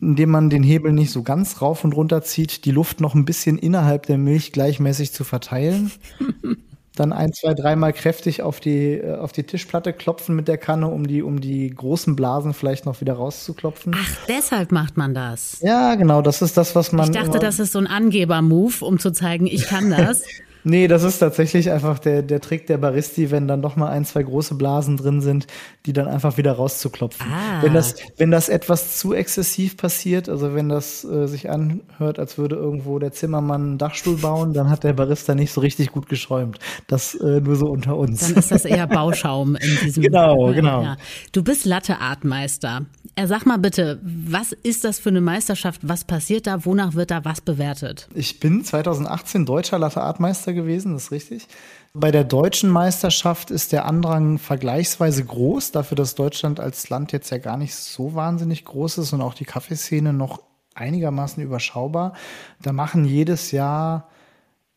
indem 0.01 0.31
man 0.31 0.49
den 0.49 0.63
Hebel 0.63 0.93
nicht 0.93 1.11
so 1.11 1.23
ganz 1.23 1.61
rauf 1.61 1.83
und 1.83 1.93
runter 1.93 2.21
zieht, 2.23 2.63
die 2.65 2.71
Luft 2.71 3.01
noch 3.01 3.15
ein 3.15 3.25
bisschen 3.25 3.57
innerhalb 3.57 4.05
der 4.05 4.17
Milch 4.17 4.51
gleichmäßig 4.51 5.11
zu 5.11 5.23
verteilen. 5.23 5.91
Dann 6.95 7.13
ein, 7.13 7.31
zwei, 7.33 7.53
dreimal 7.53 7.93
kräftig 7.93 8.41
auf 8.41 8.59
die, 8.59 8.95
äh, 8.95 9.17
auf 9.17 9.31
die 9.31 9.43
Tischplatte 9.43 9.93
klopfen 9.93 10.35
mit 10.35 10.47
der 10.47 10.57
Kanne, 10.57 10.87
um 10.87 11.07
die, 11.07 11.21
um 11.21 11.39
die 11.39 11.69
großen 11.69 12.15
Blasen 12.15 12.53
vielleicht 12.53 12.85
noch 12.85 12.99
wieder 12.99 13.13
rauszuklopfen. 13.13 13.95
Ach, 13.95 14.17
deshalb 14.27 14.71
macht 14.71 14.97
man 14.97 15.13
das. 15.13 15.59
Ja, 15.61 15.95
genau, 15.95 16.21
das 16.21 16.41
ist 16.41 16.57
das, 16.57 16.75
was 16.75 16.91
man. 16.91 17.05
Ich 17.09 17.15
dachte, 17.15 17.39
das 17.39 17.59
ist 17.59 17.71
so 17.71 17.79
ein 17.79 17.87
Angeber-Move, 17.87 18.83
um 18.83 18.99
zu 18.99 19.11
zeigen, 19.11 19.47
ich 19.47 19.67
kann 19.67 19.89
das. 19.89 20.23
Nee, 20.63 20.87
das 20.87 21.03
ist 21.03 21.19
tatsächlich 21.19 21.71
einfach 21.71 21.99
der, 21.99 22.21
der 22.21 22.41
Trick 22.41 22.67
der 22.67 22.77
Baristi, 22.77 23.31
wenn 23.31 23.47
dann 23.47 23.61
doch 23.61 23.75
mal 23.75 23.89
ein, 23.89 24.05
zwei 24.05 24.23
große 24.23 24.55
Blasen 24.55 24.97
drin 24.97 25.21
sind, 25.21 25.47
die 25.85 25.93
dann 25.93 26.07
einfach 26.07 26.37
wieder 26.37 26.53
rauszuklopfen. 26.53 27.25
Ah. 27.31 27.61
Wenn 27.61 27.73
das, 27.73 27.95
wenn 28.17 28.31
das 28.31 28.49
etwas 28.49 28.97
zu 28.97 29.13
exzessiv 29.13 29.77
passiert, 29.77 30.27
also 30.27 30.53
wenn 30.53 30.69
das 30.69 31.03
äh, 31.05 31.27
sich 31.27 31.49
anhört, 31.49 32.19
als 32.19 32.37
würde 32.37 32.55
irgendwo 32.55 32.99
der 32.99 33.11
Zimmermann 33.11 33.61
einen 33.61 33.77
Dachstuhl 33.77 34.17
bauen, 34.17 34.53
dann 34.53 34.69
hat 34.69 34.83
der 34.83 34.93
Barista 34.93 35.35
nicht 35.35 35.53
so 35.53 35.61
richtig 35.61 35.91
gut 35.91 36.09
geschäumt. 36.09 36.59
Das 36.87 37.15
äh, 37.15 37.39
nur 37.39 37.55
so 37.55 37.67
unter 37.67 37.95
uns. 37.97 38.27
Dann 38.27 38.37
ist 38.37 38.51
das 38.51 38.65
eher 38.65 38.87
Bauschaum 38.87 39.55
in 39.55 39.77
diesem. 39.83 40.03
genau, 40.03 40.51
genau. 40.53 40.83
Ja. 40.83 40.97
Du 41.31 41.43
bist 41.43 41.65
Latte-Artmeister. 41.65 42.85
Er 43.15 43.27
sag 43.27 43.45
mal 43.45 43.57
bitte, 43.57 43.99
was 44.03 44.51
ist 44.51 44.83
das 44.83 44.99
für 44.99 45.09
eine 45.09 45.21
Meisterschaft? 45.21 45.81
Was 45.83 46.05
passiert 46.05 46.47
da? 46.47 46.65
Wonach 46.65 46.93
wird 46.93 47.11
da 47.11 47.25
was 47.25 47.41
bewertet? 47.41 48.07
Ich 48.13 48.39
bin 48.39 48.63
2018 48.63 49.45
deutscher 49.45 49.79
Latte-Artmeister 49.79 50.48
gewesen, 50.53 50.93
das 50.93 51.05
ist 51.05 51.11
richtig. 51.11 51.47
Bei 51.93 52.11
der 52.11 52.23
deutschen 52.23 52.69
Meisterschaft 52.69 53.51
ist 53.51 53.71
der 53.71 53.85
Andrang 53.85 54.37
vergleichsweise 54.37 55.25
groß, 55.25 55.71
dafür, 55.71 55.95
dass 55.95 56.15
Deutschland 56.15 56.59
als 56.59 56.89
Land 56.89 57.11
jetzt 57.11 57.29
ja 57.29 57.37
gar 57.37 57.57
nicht 57.57 57.75
so 57.75 58.13
wahnsinnig 58.13 58.65
groß 58.65 58.99
ist 58.99 59.13
und 59.13 59.21
auch 59.21 59.33
die 59.33 59.45
Kaffeeszene 59.45 60.13
noch 60.13 60.41
einigermaßen 60.75 61.43
überschaubar. 61.43 62.13
Da 62.61 62.73
machen 62.73 63.05
jedes 63.05 63.51
Jahr 63.51 64.09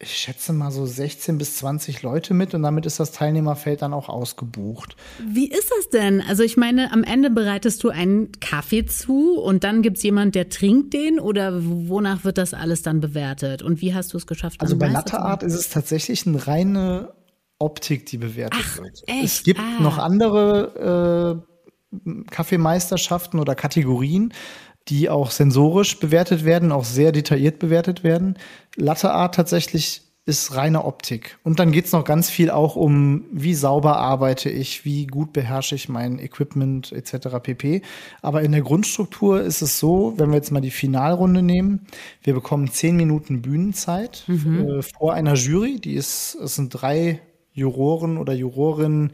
ich 0.03 0.17
schätze 0.17 0.53
mal 0.53 0.73
so 0.73 0.85
16 0.85 1.39
bis 1.39 1.59
20 1.59 2.03
Leute 2.03 2.35
mit 2.35 2.55
und 2.55 2.63
damit 2.63 2.87
ist 2.87 2.99
das 2.99 3.13
Teilnehmerfeld 3.13 3.83
dann 3.83 3.95
auch 3.95 4.09
ausgebucht. 4.09 4.97
Wie 5.25 5.49
ist 5.49 5.71
das 5.71 5.91
denn? 5.91 6.21
Also 6.21 6.43
ich 6.43 6.57
meine, 6.57 6.93
am 6.93 7.05
Ende 7.05 7.31
bereitest 7.31 7.85
du 7.85 7.91
einen 7.91 8.33
Kaffee 8.41 8.85
zu 8.85 9.39
und 9.39 9.63
dann 9.63 9.81
gibt 9.81 9.99
es 9.99 10.03
jemand, 10.03 10.35
der 10.35 10.49
trinkt 10.49 10.93
den 10.93 11.21
oder 11.21 11.53
wonach 11.63 12.25
wird 12.25 12.37
das 12.37 12.53
alles 12.53 12.83
dann 12.83 13.01
bewertet? 13.01 13.63
Und 13.63 13.81
wie 13.81 13.95
hast 13.95 14.13
du 14.13 14.17
es 14.17 14.27
geschafft? 14.27 14.61
Also 14.61 14.77
bei 14.77 14.89
Latte 14.89 15.21
Art 15.21 15.45
ist 15.45 15.55
es 15.55 15.71
tatsächlich 15.71 16.27
eine 16.27 16.49
reine 16.49 17.15
Optik, 17.61 18.07
die 18.07 18.19
bewertet 18.19 18.61
Ach, 18.61 18.79
wird. 18.79 19.05
Echt? 19.07 19.25
Es 19.25 19.43
gibt 19.45 19.61
ah. 19.61 19.81
noch 19.81 19.99
andere 19.99 21.45
äh, 21.95 22.29
Kaffeemeisterschaften 22.29 23.39
oder 23.39 23.55
Kategorien 23.55 24.33
die 24.89 25.09
auch 25.09 25.31
sensorisch 25.31 25.99
bewertet 25.99 26.45
werden, 26.45 26.73
auch 26.73 26.85
sehr 26.85 27.13
detailliert 27.13 27.59
bewertet 27.59 28.05
werden. 28.05 28.39
Latte 28.77 29.13
Art 29.13 29.35
tatsächlich 29.35 30.03
ist 30.25 30.55
reine 30.55 30.85
Optik. 30.85 31.39
Und 31.43 31.59
dann 31.59 31.73
geht's 31.73 31.91
noch 31.91 32.05
ganz 32.05 32.31
viel 32.31 32.51
auch 32.51 32.77
um, 32.77 33.25
wie 33.33 33.55
sauber 33.55 33.97
arbeite 33.97 34.51
ich, 34.51 34.85
wie 34.85 35.07
gut 35.07 35.33
beherrsche 35.33 35.75
ich 35.75 35.89
mein 35.89 36.21
Equipment 36.21 36.93
etc. 36.93 37.39
pp. 37.43 37.83
Aber 38.21 38.43
in 38.43 38.53
der 38.53 38.63
Grundstruktur 38.63 39.43
ist 39.43 39.63
es 39.63 39.81
so, 39.81 40.15
wenn 40.19 40.31
wir 40.31 40.37
jetzt 40.37 40.53
mal 40.53 40.61
die 40.61 40.71
Finalrunde 40.71 41.43
nehmen, 41.43 41.87
wir 42.23 42.35
bekommen 42.35 42.71
zehn 42.71 42.97
Minuten 42.97 43.43
Bühnenzeit 43.43 44.23
mhm. 44.29 44.69
äh, 44.69 44.83
vor 44.83 45.13
einer 45.13 45.35
Jury. 45.35 45.81
Die 45.81 45.95
ist, 45.95 46.37
es 46.37 46.55
sind 46.55 46.71
drei 46.71 47.21
Juroren 47.53 48.17
oder 48.17 48.33
Jurorinnen 48.33 49.13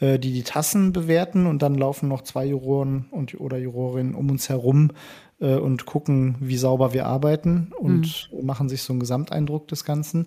die 0.00 0.32
die 0.32 0.42
Tassen 0.42 0.92
bewerten 0.92 1.46
und 1.46 1.62
dann 1.62 1.74
laufen 1.74 2.08
noch 2.08 2.22
zwei 2.22 2.46
Juroren 2.46 3.06
und 3.10 3.38
oder 3.38 3.58
Jurorinnen 3.58 4.14
um 4.14 4.30
uns 4.30 4.48
herum 4.48 4.92
äh, 5.40 5.56
und 5.56 5.86
gucken, 5.86 6.36
wie 6.40 6.56
sauber 6.56 6.92
wir 6.92 7.06
arbeiten 7.06 7.72
und 7.78 8.30
mhm. 8.32 8.46
machen 8.46 8.68
sich 8.68 8.82
so 8.82 8.92
einen 8.92 9.00
Gesamteindruck 9.00 9.68
des 9.68 9.84
Ganzen. 9.84 10.26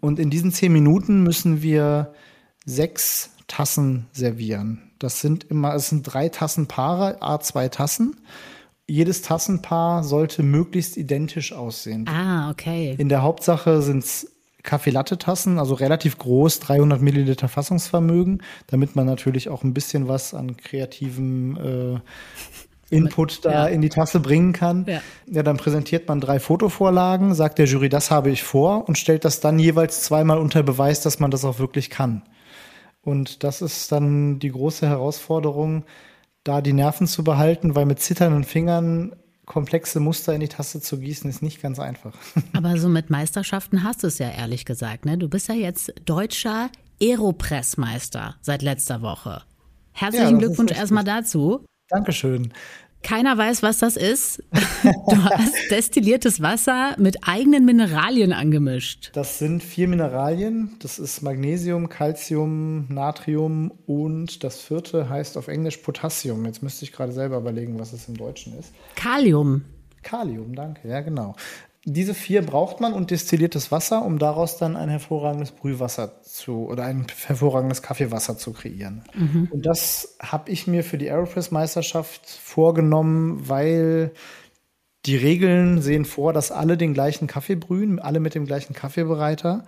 Und 0.00 0.18
in 0.18 0.30
diesen 0.30 0.52
zehn 0.52 0.72
Minuten 0.72 1.22
müssen 1.22 1.62
wir 1.62 2.12
sechs 2.66 3.30
Tassen 3.46 4.06
servieren. 4.12 4.90
Das 4.98 5.20
sind 5.20 5.44
immer, 5.44 5.74
es 5.74 5.88
sind 5.88 6.02
drei 6.02 6.28
Tassenpaare, 6.28 7.18
a 7.20 7.40
zwei 7.40 7.68
Tassen. 7.68 8.16
Jedes 8.86 9.22
Tassenpaar 9.22 10.04
sollte 10.04 10.42
möglichst 10.42 10.96
identisch 10.96 11.52
aussehen. 11.52 12.06
Ah, 12.08 12.50
okay. 12.50 12.94
In 12.98 13.08
der 13.08 13.22
Hauptsache 13.22 13.80
sind 13.80 14.04
es 14.04 14.33
Kaffeelatte-Tassen, 14.64 15.58
also 15.58 15.74
relativ 15.74 16.18
groß, 16.18 16.58
300 16.60 17.00
Milliliter 17.00 17.48
Fassungsvermögen, 17.48 18.42
damit 18.66 18.96
man 18.96 19.06
natürlich 19.06 19.48
auch 19.48 19.62
ein 19.62 19.74
bisschen 19.74 20.08
was 20.08 20.34
an 20.34 20.56
kreativem 20.56 21.56
äh, 21.56 22.00
Input 22.90 23.44
da 23.44 23.52
ja. 23.52 23.66
in 23.66 23.82
die 23.82 23.88
Tasse 23.88 24.20
bringen 24.20 24.52
kann. 24.52 24.86
Ja. 24.88 25.00
ja, 25.30 25.42
dann 25.42 25.56
präsentiert 25.56 26.08
man 26.08 26.20
drei 26.20 26.40
Fotovorlagen, 26.40 27.34
sagt 27.34 27.58
der 27.58 27.66
Jury, 27.66 27.88
das 27.88 28.10
habe 28.10 28.30
ich 28.30 28.42
vor 28.42 28.88
und 28.88 28.98
stellt 28.98 29.24
das 29.24 29.40
dann 29.40 29.58
jeweils 29.58 30.02
zweimal 30.02 30.38
unter 30.38 30.62
Beweis, 30.62 31.00
dass 31.00 31.20
man 31.20 31.30
das 31.30 31.44
auch 31.44 31.58
wirklich 31.58 31.90
kann. 31.90 32.22
Und 33.02 33.44
das 33.44 33.62
ist 33.62 33.92
dann 33.92 34.38
die 34.38 34.50
große 34.50 34.88
Herausforderung, 34.88 35.84
da 36.42 36.60
die 36.60 36.72
Nerven 36.72 37.06
zu 37.06 37.22
behalten, 37.22 37.74
weil 37.74 37.86
mit 37.86 38.00
zitternden 38.00 38.44
Fingern 38.44 39.14
komplexe 39.46 40.00
Muster 40.00 40.34
in 40.34 40.40
die 40.40 40.48
Tasse 40.48 40.80
zu 40.80 40.98
gießen, 40.98 41.28
ist 41.28 41.42
nicht 41.42 41.62
ganz 41.62 41.78
einfach. 41.78 42.14
Aber 42.52 42.78
so 42.78 42.88
mit 42.88 43.10
Meisterschaften 43.10 43.82
hast 43.82 44.02
du 44.02 44.06
es 44.06 44.18
ja 44.18 44.30
ehrlich 44.30 44.64
gesagt. 44.64 45.04
Ne? 45.04 45.18
Du 45.18 45.28
bist 45.28 45.48
ja 45.48 45.54
jetzt 45.54 45.92
deutscher 46.04 46.70
Aeropressmeister 47.00 48.36
seit 48.40 48.62
letzter 48.62 49.02
Woche. 49.02 49.42
Herzlichen 49.92 50.40
ja, 50.40 50.46
Glückwunsch 50.46 50.72
erstmal 50.72 51.04
dazu. 51.04 51.64
Dankeschön. 51.88 52.52
Keiner 53.04 53.38
weiß, 53.38 53.62
was 53.62 53.78
das 53.78 53.96
ist. 53.96 54.42
Du 54.82 55.22
hast 55.22 55.70
destilliertes 55.70 56.42
Wasser 56.42 56.94
mit 56.98 57.26
eigenen 57.26 57.64
Mineralien 57.64 58.32
angemischt. 58.32 59.10
Das 59.14 59.38
sind 59.38 59.62
vier 59.62 59.88
Mineralien. 59.88 60.76
Das 60.80 60.98
ist 60.98 61.22
Magnesium, 61.22 61.88
Calcium, 61.88 62.86
Natrium 62.88 63.70
und 63.86 64.44
das 64.44 64.60
vierte 64.60 65.08
heißt 65.08 65.38
auf 65.38 65.48
Englisch 65.48 65.78
Potassium. 65.78 66.44
Jetzt 66.44 66.62
müsste 66.62 66.84
ich 66.84 66.92
gerade 66.92 67.12
selber 67.12 67.38
überlegen, 67.38 67.78
was 67.78 67.92
es 67.94 68.08
im 68.08 68.16
Deutschen 68.16 68.58
ist. 68.58 68.72
Kalium. 68.94 69.64
Kalium, 70.02 70.54
danke. 70.54 70.86
Ja, 70.88 71.00
genau 71.00 71.34
diese 71.86 72.14
vier 72.14 72.42
braucht 72.44 72.80
man 72.80 72.94
und 72.94 73.10
destilliertes 73.10 73.70
Wasser, 73.70 74.04
um 74.04 74.18
daraus 74.18 74.56
dann 74.56 74.74
ein 74.74 74.88
hervorragendes 74.88 75.50
Brühwasser 75.50 76.22
zu 76.22 76.66
oder 76.66 76.84
ein 76.84 77.06
hervorragendes 77.26 77.82
Kaffeewasser 77.82 78.38
zu 78.38 78.52
kreieren. 78.52 79.04
Mhm. 79.14 79.48
Und 79.50 79.66
das 79.66 80.16
habe 80.20 80.50
ich 80.50 80.66
mir 80.66 80.82
für 80.82 80.96
die 80.96 81.10
Aeropress-Meisterschaft 81.10 82.26
vorgenommen, 82.26 83.48
weil 83.48 84.12
die 85.04 85.16
Regeln 85.16 85.82
sehen 85.82 86.06
vor, 86.06 86.32
dass 86.32 86.50
alle 86.50 86.78
den 86.78 86.94
gleichen 86.94 87.26
Kaffee 87.26 87.56
brühen, 87.56 87.98
alle 87.98 88.20
mit 88.20 88.34
dem 88.34 88.46
gleichen 88.46 88.72
Kaffeebereiter 88.72 89.66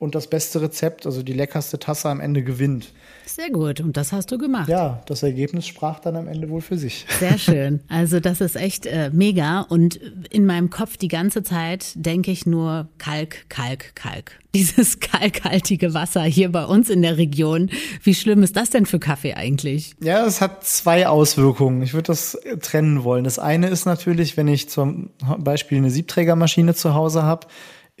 und 0.00 0.14
das 0.14 0.28
beste 0.28 0.62
Rezept, 0.62 1.04
also 1.04 1.22
die 1.22 1.34
leckerste 1.34 1.78
Tasse 1.78 2.08
am 2.08 2.20
Ende 2.20 2.42
gewinnt. 2.42 2.90
Sehr 3.26 3.50
gut. 3.50 3.80
Und 3.80 3.98
das 3.98 4.12
hast 4.12 4.32
du 4.32 4.38
gemacht. 4.38 4.66
Ja, 4.68 5.02
das 5.04 5.22
Ergebnis 5.22 5.66
sprach 5.66 6.00
dann 6.00 6.16
am 6.16 6.26
Ende 6.26 6.48
wohl 6.48 6.62
für 6.62 6.78
sich. 6.78 7.04
Sehr 7.20 7.36
schön. 7.36 7.80
Also 7.88 8.18
das 8.18 8.40
ist 8.40 8.56
echt 8.56 8.86
äh, 8.86 9.10
mega. 9.12 9.60
Und 9.60 10.00
in 10.30 10.46
meinem 10.46 10.70
Kopf 10.70 10.96
die 10.96 11.08
ganze 11.08 11.42
Zeit 11.42 11.92
denke 11.96 12.30
ich 12.30 12.46
nur 12.46 12.88
Kalk, 12.96 13.44
Kalk, 13.50 13.94
Kalk. 13.94 14.32
Dieses 14.54 15.00
kalkhaltige 15.00 15.92
Wasser 15.92 16.22
hier 16.22 16.50
bei 16.50 16.64
uns 16.64 16.88
in 16.88 17.02
der 17.02 17.18
Region. 17.18 17.70
Wie 18.02 18.14
schlimm 18.14 18.42
ist 18.42 18.56
das 18.56 18.70
denn 18.70 18.86
für 18.86 18.98
Kaffee 18.98 19.34
eigentlich? 19.34 19.94
Ja, 20.02 20.24
es 20.24 20.40
hat 20.40 20.64
zwei 20.64 21.06
Auswirkungen. 21.06 21.82
Ich 21.82 21.92
würde 21.92 22.06
das 22.06 22.38
trennen 22.62 23.04
wollen. 23.04 23.22
Das 23.22 23.38
eine 23.38 23.68
ist 23.68 23.84
natürlich, 23.84 24.38
wenn 24.38 24.48
ich 24.48 24.68
zum 24.70 25.10
Beispiel 25.38 25.78
eine 25.78 25.90
Siebträgermaschine 25.90 26.74
zu 26.74 26.94
Hause 26.94 27.22
habe, 27.22 27.46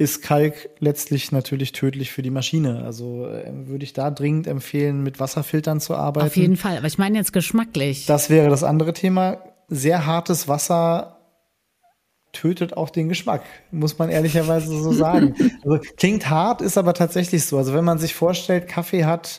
ist 0.00 0.22
Kalk 0.22 0.70
letztlich 0.78 1.30
natürlich 1.30 1.72
tödlich 1.72 2.10
für 2.10 2.22
die 2.22 2.30
Maschine. 2.30 2.84
Also 2.84 3.26
äh, 3.26 3.44
würde 3.66 3.84
ich 3.84 3.92
da 3.92 4.10
dringend 4.10 4.46
empfehlen, 4.46 5.02
mit 5.02 5.20
Wasserfiltern 5.20 5.78
zu 5.78 5.94
arbeiten. 5.94 6.26
Auf 6.26 6.36
jeden 6.38 6.56
Fall, 6.56 6.78
aber 6.78 6.86
ich 6.86 6.96
meine 6.96 7.18
jetzt 7.18 7.34
geschmacklich. 7.34 8.06
Das 8.06 8.30
wäre 8.30 8.48
das 8.48 8.64
andere 8.64 8.94
Thema. 8.94 9.42
Sehr 9.68 10.06
hartes 10.06 10.48
Wasser 10.48 11.18
tötet 12.32 12.78
auch 12.78 12.88
den 12.88 13.10
Geschmack, 13.10 13.42
muss 13.72 13.98
man 13.98 14.08
ehrlicherweise 14.08 14.68
so 14.68 14.90
sagen. 14.94 15.34
Also, 15.62 15.84
klingt 15.98 16.30
hart, 16.30 16.62
ist 16.62 16.78
aber 16.78 16.94
tatsächlich 16.94 17.44
so. 17.44 17.58
Also 17.58 17.74
wenn 17.74 17.84
man 17.84 17.98
sich 17.98 18.14
vorstellt, 18.14 18.68
Kaffee 18.68 19.04
hat 19.04 19.38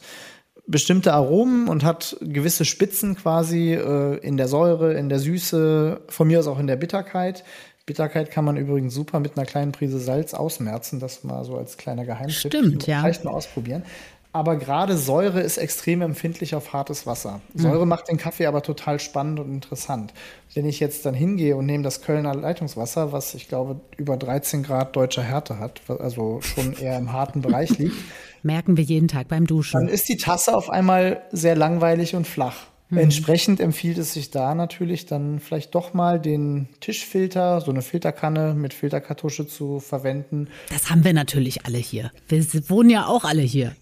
bestimmte 0.68 1.14
Aromen 1.14 1.70
und 1.70 1.84
hat 1.84 2.18
gewisse 2.22 2.66
Spitzen 2.66 3.16
quasi 3.16 3.74
äh, 3.74 4.18
in 4.18 4.38
der 4.38 4.48
Säure, 4.48 4.94
in 4.94 5.10
der 5.10 5.18
Süße, 5.18 6.02
von 6.08 6.28
mir 6.28 6.38
aus 6.38 6.46
auch 6.46 6.60
in 6.60 6.68
der 6.68 6.76
Bitterkeit. 6.76 7.44
Bitterkeit 7.92 8.32
kann 8.32 8.46
man 8.46 8.56
übrigens 8.56 8.94
super 8.94 9.20
mit 9.20 9.38
einer 9.38 9.46
kleinen 9.46 9.74
Prise 9.74 10.00
Salz 10.00 10.34
ausmerzen, 10.34 11.02
das 11.02 11.26
mal 11.26 11.44
so 11.44 11.58
als 11.58 11.76
kleiner 11.76 12.06
Geheimtipp. 12.06 12.54
Stimmt, 12.54 12.88
ja. 12.88 13.02
Vielleicht 13.02 13.26
mal 13.26 13.32
ausprobieren. 13.32 13.84
Aber 14.32 14.56
gerade 14.56 14.96
Säure 14.96 15.42
ist 15.42 15.58
extrem 15.58 16.02
empfindlich 16.02 16.56
auf 16.56 16.72
hartes 16.72 17.06
Wasser. 17.06 17.42
Säure 17.54 17.84
mhm. 17.84 17.90
macht 17.90 18.08
den 18.08 18.16
Kaffee 18.16 18.46
aber 18.46 18.64
total 18.64 19.02
spannend 19.02 19.42
und 19.42 19.52
interessant. 19.52 20.14
Wenn 20.54 20.66
ich 20.66 20.80
jetzt 20.80 21.06
dann 21.06 21.14
hingehe 21.14 21.58
und 21.58 21.66
nehme 21.66 21.84
das 21.84 22.02
Kölner 22.02 22.34
Leitungswasser, 22.34 23.12
was 23.12 23.34
ich 23.34 23.50
glaube 23.50 23.82
über 23.98 24.16
13 24.16 24.64
Grad 24.64 24.96
deutscher 24.96 25.24
Härte 25.24 25.60
hat, 25.60 25.82
also 25.90 26.40
schon 26.40 26.72
eher 26.72 26.98
im 26.98 27.12
harten 27.12 27.42
Bereich 27.42 27.78
liegt, 27.78 27.98
merken 28.42 28.78
wir 28.78 28.86
jeden 28.86 29.10
Tag 29.10 29.28
beim 29.28 29.48
Duschen. 29.48 29.82
Dann 29.82 29.90
ist 29.90 30.08
die 30.08 30.16
Tasse 30.16 30.56
auf 30.56 30.70
einmal 30.70 31.24
sehr 31.34 31.58
langweilig 31.58 32.16
und 32.16 32.26
flach. 32.26 32.68
Mhm. 32.92 32.98
Entsprechend 32.98 33.60
empfiehlt 33.60 33.98
es 33.98 34.14
sich 34.14 34.30
da 34.32 34.54
natürlich 34.54 35.06
dann 35.06 35.40
vielleicht 35.40 35.74
doch 35.74 35.94
mal 35.94 36.20
den 36.20 36.68
Tischfilter, 36.82 37.62
so 37.62 37.72
eine 37.72 37.82
Filterkanne 37.82 38.54
mit 38.54 38.74
Filterkartusche 38.74 39.48
zu 39.48 39.80
verwenden. 39.80 40.50
Das 40.70 40.92
haben 40.92 41.04
wir 41.04 41.14
natürlich 41.14 41.66
alle 41.66 41.78
hier. 41.78 42.12
Wir 42.28 42.44
wohnen 42.70 42.90
ja 42.90 43.08
auch 43.08 43.24
alle 43.24 43.42
hier. 43.42 43.76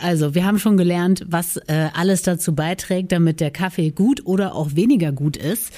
Also, 0.00 0.34
wir 0.34 0.46
haben 0.46 0.58
schon 0.58 0.78
gelernt, 0.78 1.24
was 1.28 1.58
äh, 1.58 1.90
alles 1.92 2.22
dazu 2.22 2.54
beiträgt, 2.54 3.12
damit 3.12 3.40
der 3.40 3.50
Kaffee 3.50 3.90
gut 3.90 4.24
oder 4.24 4.54
auch 4.54 4.74
weniger 4.74 5.12
gut 5.12 5.36
ist. 5.36 5.70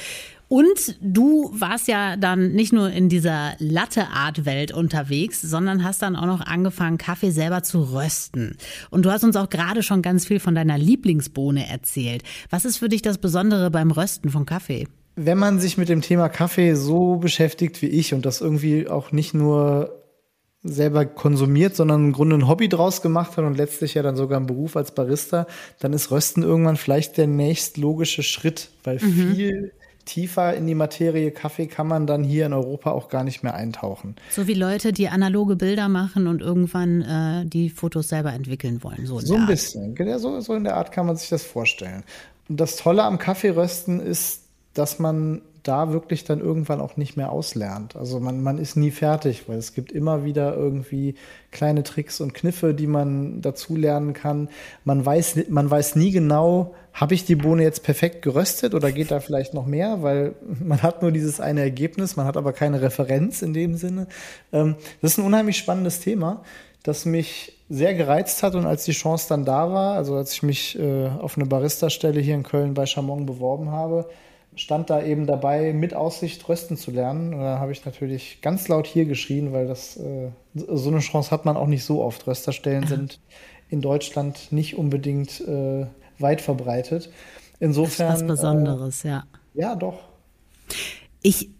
Und 0.48 0.96
du 1.02 1.50
warst 1.52 1.88
ja 1.88 2.16
dann 2.16 2.52
nicht 2.52 2.72
nur 2.72 2.90
in 2.90 3.10
dieser 3.10 3.52
Latte-Art-Welt 3.58 4.72
unterwegs, 4.72 5.42
sondern 5.42 5.84
hast 5.84 6.00
dann 6.00 6.16
auch 6.16 6.26
noch 6.26 6.40
angefangen, 6.40 6.96
Kaffee 6.96 7.30
selber 7.30 7.62
zu 7.62 7.92
rösten. 7.92 8.56
Und 8.90 9.04
du 9.04 9.12
hast 9.12 9.24
uns 9.24 9.36
auch 9.36 9.50
gerade 9.50 9.82
schon 9.82 10.00
ganz 10.00 10.26
viel 10.26 10.40
von 10.40 10.54
deiner 10.54 10.78
Lieblingsbohne 10.78 11.68
erzählt. 11.68 12.22
Was 12.48 12.64
ist 12.64 12.78
für 12.78 12.88
dich 12.88 13.02
das 13.02 13.18
Besondere 13.18 13.70
beim 13.70 13.90
Rösten 13.90 14.30
von 14.30 14.46
Kaffee? 14.46 14.88
Wenn 15.16 15.36
man 15.36 15.60
sich 15.60 15.76
mit 15.76 15.90
dem 15.90 16.00
Thema 16.00 16.28
Kaffee 16.30 16.74
so 16.74 17.16
beschäftigt 17.16 17.82
wie 17.82 17.88
ich 17.88 18.14
und 18.14 18.24
das 18.24 18.40
irgendwie 18.40 18.88
auch 18.88 19.12
nicht 19.12 19.34
nur 19.34 19.98
selber 20.62 21.04
konsumiert, 21.04 21.76
sondern 21.76 22.06
im 22.06 22.12
Grunde 22.12 22.36
ein 22.36 22.48
Hobby 22.48 22.68
draus 22.68 23.02
gemacht 23.02 23.36
hat 23.36 23.44
und 23.44 23.56
letztlich 23.56 23.94
ja 23.94 24.02
dann 24.02 24.16
sogar 24.16 24.38
einen 24.38 24.46
Beruf 24.46 24.76
als 24.76 24.92
Barista, 24.92 25.46
dann 25.78 25.92
ist 25.92 26.10
Rösten 26.10 26.42
irgendwann 26.42 26.76
vielleicht 26.76 27.16
der 27.16 27.26
nächstlogische 27.26 28.22
Schritt, 28.22 28.70
weil 28.82 28.96
mhm. 28.96 29.34
viel 29.34 29.72
tiefer 30.08 30.54
in 30.54 30.66
die 30.66 30.74
Materie 30.74 31.30
Kaffee 31.30 31.66
kann 31.66 31.86
man 31.86 32.06
dann 32.06 32.24
hier 32.24 32.46
in 32.46 32.52
Europa 32.52 32.90
auch 32.90 33.08
gar 33.08 33.22
nicht 33.22 33.42
mehr 33.42 33.54
eintauchen. 33.54 34.16
So 34.30 34.46
wie 34.46 34.54
Leute, 34.54 34.92
die 34.92 35.08
analoge 35.08 35.54
Bilder 35.54 35.88
machen 35.88 36.26
und 36.26 36.40
irgendwann 36.40 37.02
äh, 37.02 37.46
die 37.46 37.70
Fotos 37.70 38.08
selber 38.08 38.32
entwickeln 38.32 38.82
wollen. 38.82 39.06
So, 39.06 39.20
so 39.20 39.34
ein 39.34 39.46
bisschen. 39.46 39.94
Ja, 39.96 40.18
so, 40.18 40.40
so 40.40 40.54
in 40.54 40.64
der 40.64 40.76
Art 40.76 40.90
kann 40.92 41.06
man 41.06 41.16
sich 41.16 41.28
das 41.28 41.44
vorstellen. 41.44 42.02
Und 42.48 42.58
das 42.58 42.76
Tolle 42.76 43.04
am 43.04 43.18
Kaffeerösten 43.18 44.00
ist, 44.00 44.42
dass 44.74 44.98
man 44.98 45.42
da 45.62 45.92
wirklich 45.92 46.24
dann 46.24 46.40
irgendwann 46.40 46.80
auch 46.80 46.96
nicht 46.96 47.16
mehr 47.16 47.32
auslernt. 47.32 47.96
Also 47.96 48.20
man, 48.20 48.42
man 48.42 48.58
ist 48.58 48.76
nie 48.76 48.90
fertig, 48.90 49.48
weil 49.48 49.58
es 49.58 49.74
gibt 49.74 49.92
immer 49.92 50.24
wieder 50.24 50.54
irgendwie 50.54 51.14
kleine 51.50 51.82
Tricks 51.82 52.20
und 52.20 52.34
Kniffe, 52.34 52.74
die 52.74 52.86
man 52.86 53.40
dazu 53.40 53.76
lernen 53.76 54.12
kann. 54.12 54.48
Man 54.84 55.04
weiß, 55.04 55.48
man 55.48 55.70
weiß 55.70 55.96
nie 55.96 56.10
genau, 56.10 56.74
habe 56.92 57.14
ich 57.14 57.24
die 57.24 57.36
Bohne 57.36 57.62
jetzt 57.62 57.82
perfekt 57.82 58.22
geröstet 58.22 58.74
oder 58.74 58.92
geht 58.92 59.10
da 59.10 59.20
vielleicht 59.20 59.54
noch 59.54 59.66
mehr, 59.66 60.02
weil 60.02 60.34
man 60.62 60.82
hat 60.82 61.02
nur 61.02 61.12
dieses 61.12 61.40
eine 61.40 61.60
Ergebnis, 61.60 62.16
man 62.16 62.26
hat 62.26 62.36
aber 62.36 62.52
keine 62.52 62.82
Referenz 62.82 63.42
in 63.42 63.52
dem 63.52 63.76
Sinne. 63.76 64.08
Ähm, 64.52 64.76
das 65.00 65.12
ist 65.12 65.18
ein 65.18 65.24
unheimlich 65.24 65.58
spannendes 65.58 66.00
Thema, 66.00 66.42
das 66.82 67.04
mich 67.04 67.56
sehr 67.68 67.94
gereizt 67.94 68.42
hat 68.42 68.54
und 68.54 68.66
als 68.66 68.84
die 68.84 68.92
Chance 68.92 69.26
dann 69.28 69.44
da 69.44 69.70
war, 69.72 69.94
also 69.94 70.16
als 70.16 70.32
ich 70.32 70.42
mich 70.42 70.78
äh, 70.78 71.08
auf 71.08 71.36
eine 71.36 71.46
Barista-Stelle 71.46 72.20
hier 72.20 72.34
in 72.34 72.42
Köln 72.42 72.74
bei 72.74 72.86
Chamon 72.86 73.26
beworben 73.26 73.70
habe, 73.70 74.08
stand 74.58 74.90
da 74.90 75.02
eben 75.02 75.26
dabei, 75.26 75.72
mit 75.72 75.94
Aussicht 75.94 76.46
rösten 76.48 76.76
zu 76.76 76.90
lernen. 76.90 77.32
Und 77.34 77.40
da 77.40 77.58
habe 77.58 77.72
ich 77.72 77.84
natürlich 77.84 78.40
ganz 78.42 78.68
laut 78.68 78.86
hier 78.86 79.04
geschrien, 79.04 79.52
weil 79.52 79.66
das 79.66 79.96
äh, 79.96 80.30
so 80.54 80.90
eine 80.90 80.98
Chance 80.98 81.30
hat 81.30 81.44
man 81.44 81.56
auch 81.56 81.66
nicht 81.66 81.84
so 81.84 82.02
oft. 82.02 82.26
Rösterstellen 82.26 82.86
sind 82.86 83.20
in 83.70 83.80
Deutschland 83.80 84.50
nicht 84.50 84.76
unbedingt 84.76 85.40
äh, 85.40 85.86
weit 86.18 86.40
verbreitet. 86.40 87.10
Insofern. 87.60 88.08
Das 88.08 88.22
ist 88.22 88.28
was 88.28 88.36
Besonderes, 88.36 89.04
äh, 89.04 89.08
ja. 89.08 89.24
Ja, 89.54 89.74
doch. 89.74 90.00
Ich 91.22 91.50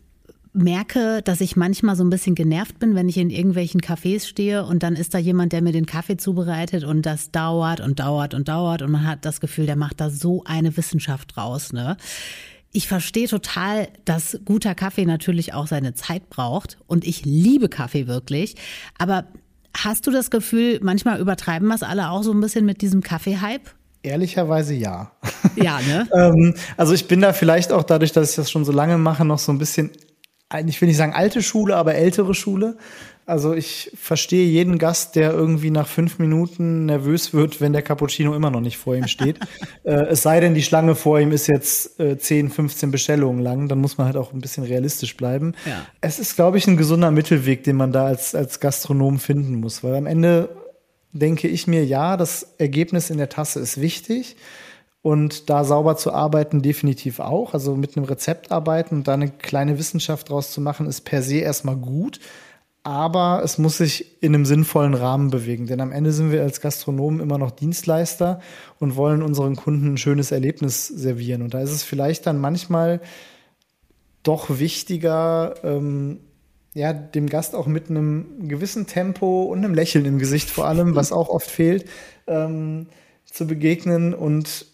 merke, 0.53 1.23
dass 1.23 1.41
ich 1.41 1.57
manchmal 1.57 1.95
so 1.95 2.05
ein 2.05 2.11
bisschen 2.11 2.35
genervt 2.35 2.79
bin, 2.79 2.95
wenn 2.95 3.09
ich 3.09 3.17
in 3.17 3.31
irgendwelchen 3.31 3.81
Cafés 3.81 4.27
stehe 4.27 4.65
und 4.65 4.83
dann 4.83 4.97
ist 4.97 5.15
da 5.15 5.19
jemand, 5.19 5.53
der 5.53 5.63
mir 5.63 5.73
den 5.73 5.87
Kaffee 5.87 6.17
zubereitet 6.17 6.85
und 6.85 7.03
das 7.03 7.31
dauert 7.31 7.81
und 7.81 8.01
dauert 8.01 8.35
und 8.35 8.49
dauert 8.49 8.83
und 8.83 8.91
man 8.91 9.07
hat 9.07 9.25
das 9.25 9.41
Gefühl, 9.41 9.67
der 9.67 9.77
macht 9.77 10.01
da 10.01 10.11
so 10.11 10.43
eine 10.45 10.77
Wissenschaft 10.77 11.37
draus, 11.37 11.73
ne? 11.73 11.97
Ich 12.73 12.87
verstehe 12.87 13.29
total, 13.29 13.89
dass 14.05 14.39
guter 14.45 14.75
Kaffee 14.75 15.07
natürlich 15.07 15.55
auch 15.55 15.67
seine 15.67 15.95
Zeit 15.95 16.29
braucht 16.29 16.79
und 16.87 17.07
ich 17.07 17.25
liebe 17.25 17.69
Kaffee 17.69 18.07
wirklich. 18.07 18.57
Aber 18.99 19.25
hast 19.77 20.07
du 20.07 20.11
das 20.11 20.31
Gefühl, 20.31 20.79
manchmal 20.83 21.21
übertreiben 21.21 21.69
wir 21.69 21.75
es 21.75 21.83
alle 21.83 22.11
auch 22.11 22.23
so 22.23 22.33
ein 22.33 22.41
bisschen 22.41 22.67
mit 22.67 22.83
diesem 22.83 23.03
Kaffee-Hype? 23.03 23.71
Ehrlicherweise 24.03 24.75
ja. 24.75 25.13
Ja, 25.57 25.81
ne? 25.81 26.07
ähm, 26.15 26.55
also 26.77 26.93
ich 26.93 27.09
bin 27.09 27.21
da 27.21 27.33
vielleicht 27.33 27.73
auch 27.73 27.83
dadurch, 27.83 28.13
dass 28.13 28.31
ich 28.31 28.37
das 28.37 28.51
schon 28.51 28.65
so 28.65 28.73
lange 28.73 28.99
mache, 28.99 29.25
noch 29.25 29.39
so 29.39 29.51
ein 29.51 29.59
bisschen, 29.59 29.91
ich 30.67 30.81
will 30.81 30.89
nicht 30.89 30.97
sagen 30.97 31.15
alte 31.15 31.43
Schule, 31.43 31.77
aber 31.77 31.95
ältere 31.95 32.35
Schule. 32.35 32.77
Also 33.29 33.53
ich 33.53 33.91
verstehe 33.95 34.47
jeden 34.47 34.79
Gast, 34.79 35.15
der 35.15 35.33
irgendwie 35.33 35.71
nach 35.71 35.87
fünf 35.87 36.19
Minuten 36.19 36.87
nervös 36.87 37.35
wird, 37.35 37.61
wenn 37.61 37.75
der 37.75 37.83
Cappuccino 37.83 38.35
immer 38.35 38.51
noch 38.51 38.63
nicht 38.63 38.79
vor 38.79 38.97
ihm 38.97 39.07
steht. 39.07 39.39
äh, 39.85 40.07
es 40.07 40.23
sei 40.23 40.41
denn, 40.41 40.55
die 40.55 40.63
Schlange 40.63 40.95
vor 40.95 41.21
ihm 41.21 41.31
ist 41.31 41.47
jetzt 41.47 42.01
äh, 42.01 42.17
10, 42.17 42.49
15 42.49 42.91
Bestellungen 42.91 43.43
lang, 43.43 43.69
dann 43.69 43.81
muss 43.81 43.99
man 43.99 44.07
halt 44.07 44.17
auch 44.17 44.33
ein 44.33 44.41
bisschen 44.41 44.65
realistisch 44.65 45.15
bleiben. 45.15 45.53
Ja. 45.67 45.85
Es 46.01 46.19
ist, 46.19 46.37
glaube 46.37 46.57
ich, 46.57 46.67
ein 46.69 46.79
gesunder 46.79 47.11
Mittelweg, 47.11 47.65
den 47.65 47.77
man 47.77 47.93
da 47.93 48.07
als, 48.07 48.35
als 48.35 48.61
Gastronom 48.61 49.19
finden 49.19 49.61
muss, 49.61 49.85
weil 49.85 49.95
am 49.97 50.07
Ende 50.07 50.49
denke 51.13 51.49
ich 51.49 51.67
mir, 51.67 51.85
ja, 51.85 52.17
das 52.17 52.55
Ergebnis 52.57 53.11
in 53.11 53.19
der 53.19 53.29
Tasse 53.29 53.61
ist 53.61 53.79
wichtig. 53.79 54.37
Und 55.03 55.51
da 55.51 55.65
sauber 55.65 55.97
zu 55.97 56.13
arbeiten, 56.13 56.63
definitiv 56.63 57.21
auch. 57.21 57.55
Also 57.55 57.77
mit 57.77 57.97
einem 57.97 58.07
Rezept 58.07 58.51
arbeiten 58.51 58.97
und 58.97 59.09
da 59.09 59.15
eine 59.15 59.29
kleine 59.29 59.79
Wissenschaft 59.79 60.31
draus 60.31 60.51
zu 60.51 60.61
machen, 60.63 60.87
ist 60.87 61.03
per 61.03 61.23
se 61.23 61.37
erstmal 61.37 61.77
gut 61.77 62.21
aber 62.89 63.43
es 63.45 63.59
muss 63.59 63.77
sich 63.77 64.23
in 64.23 64.35
einem 64.35 64.47
sinnvollen 64.47 64.95
Rahmen 64.95 65.29
bewegen. 65.29 65.67
Denn 65.67 65.83
am 65.83 65.93
Ende 65.93 66.11
sind 66.11 66.33
wir 66.33 66.41
als 66.41 66.63
Gastronomen 66.63 67.21
immer 67.21 67.37
noch 67.37 67.51
Dienstleister 67.51 68.41
und 68.79 68.97
wollen 68.97 69.21
unseren 69.21 69.57
Kunden 69.57 69.93
ein 69.93 69.99
schönes 69.99 70.31
Erlebnis 70.31 70.87
servieren. 70.89 71.43
Und 71.43 71.53
da 71.53 71.61
ist 71.61 71.73
es 71.73 71.83
vielleicht 71.83 72.25
dann 72.27 72.41
manchmal 72.41 73.03
doch 74.23 74.59
wichtiger, 74.59 75.57
ähm, 75.65 76.21
ja, 76.73 76.95
dem 76.95 77.29
Gast 77.29 77.55
auch 77.55 77.67
mit 77.67 77.91
einem 77.91 78.49
gewissen 78.49 78.87
Tempo 78.87 79.43
und 79.43 79.59
einem 79.59 79.75
Lächeln 79.75 80.07
im 80.07 80.19
Gesicht 80.19 80.49
vor 80.49 80.67
allem, 80.67 80.95
was 80.95 81.13
auch 81.13 81.29
oft 81.29 81.51
fehlt, 81.51 81.85
ähm, 82.27 82.87
zu 83.27 83.47
begegnen 83.47 84.15
und 84.15 84.65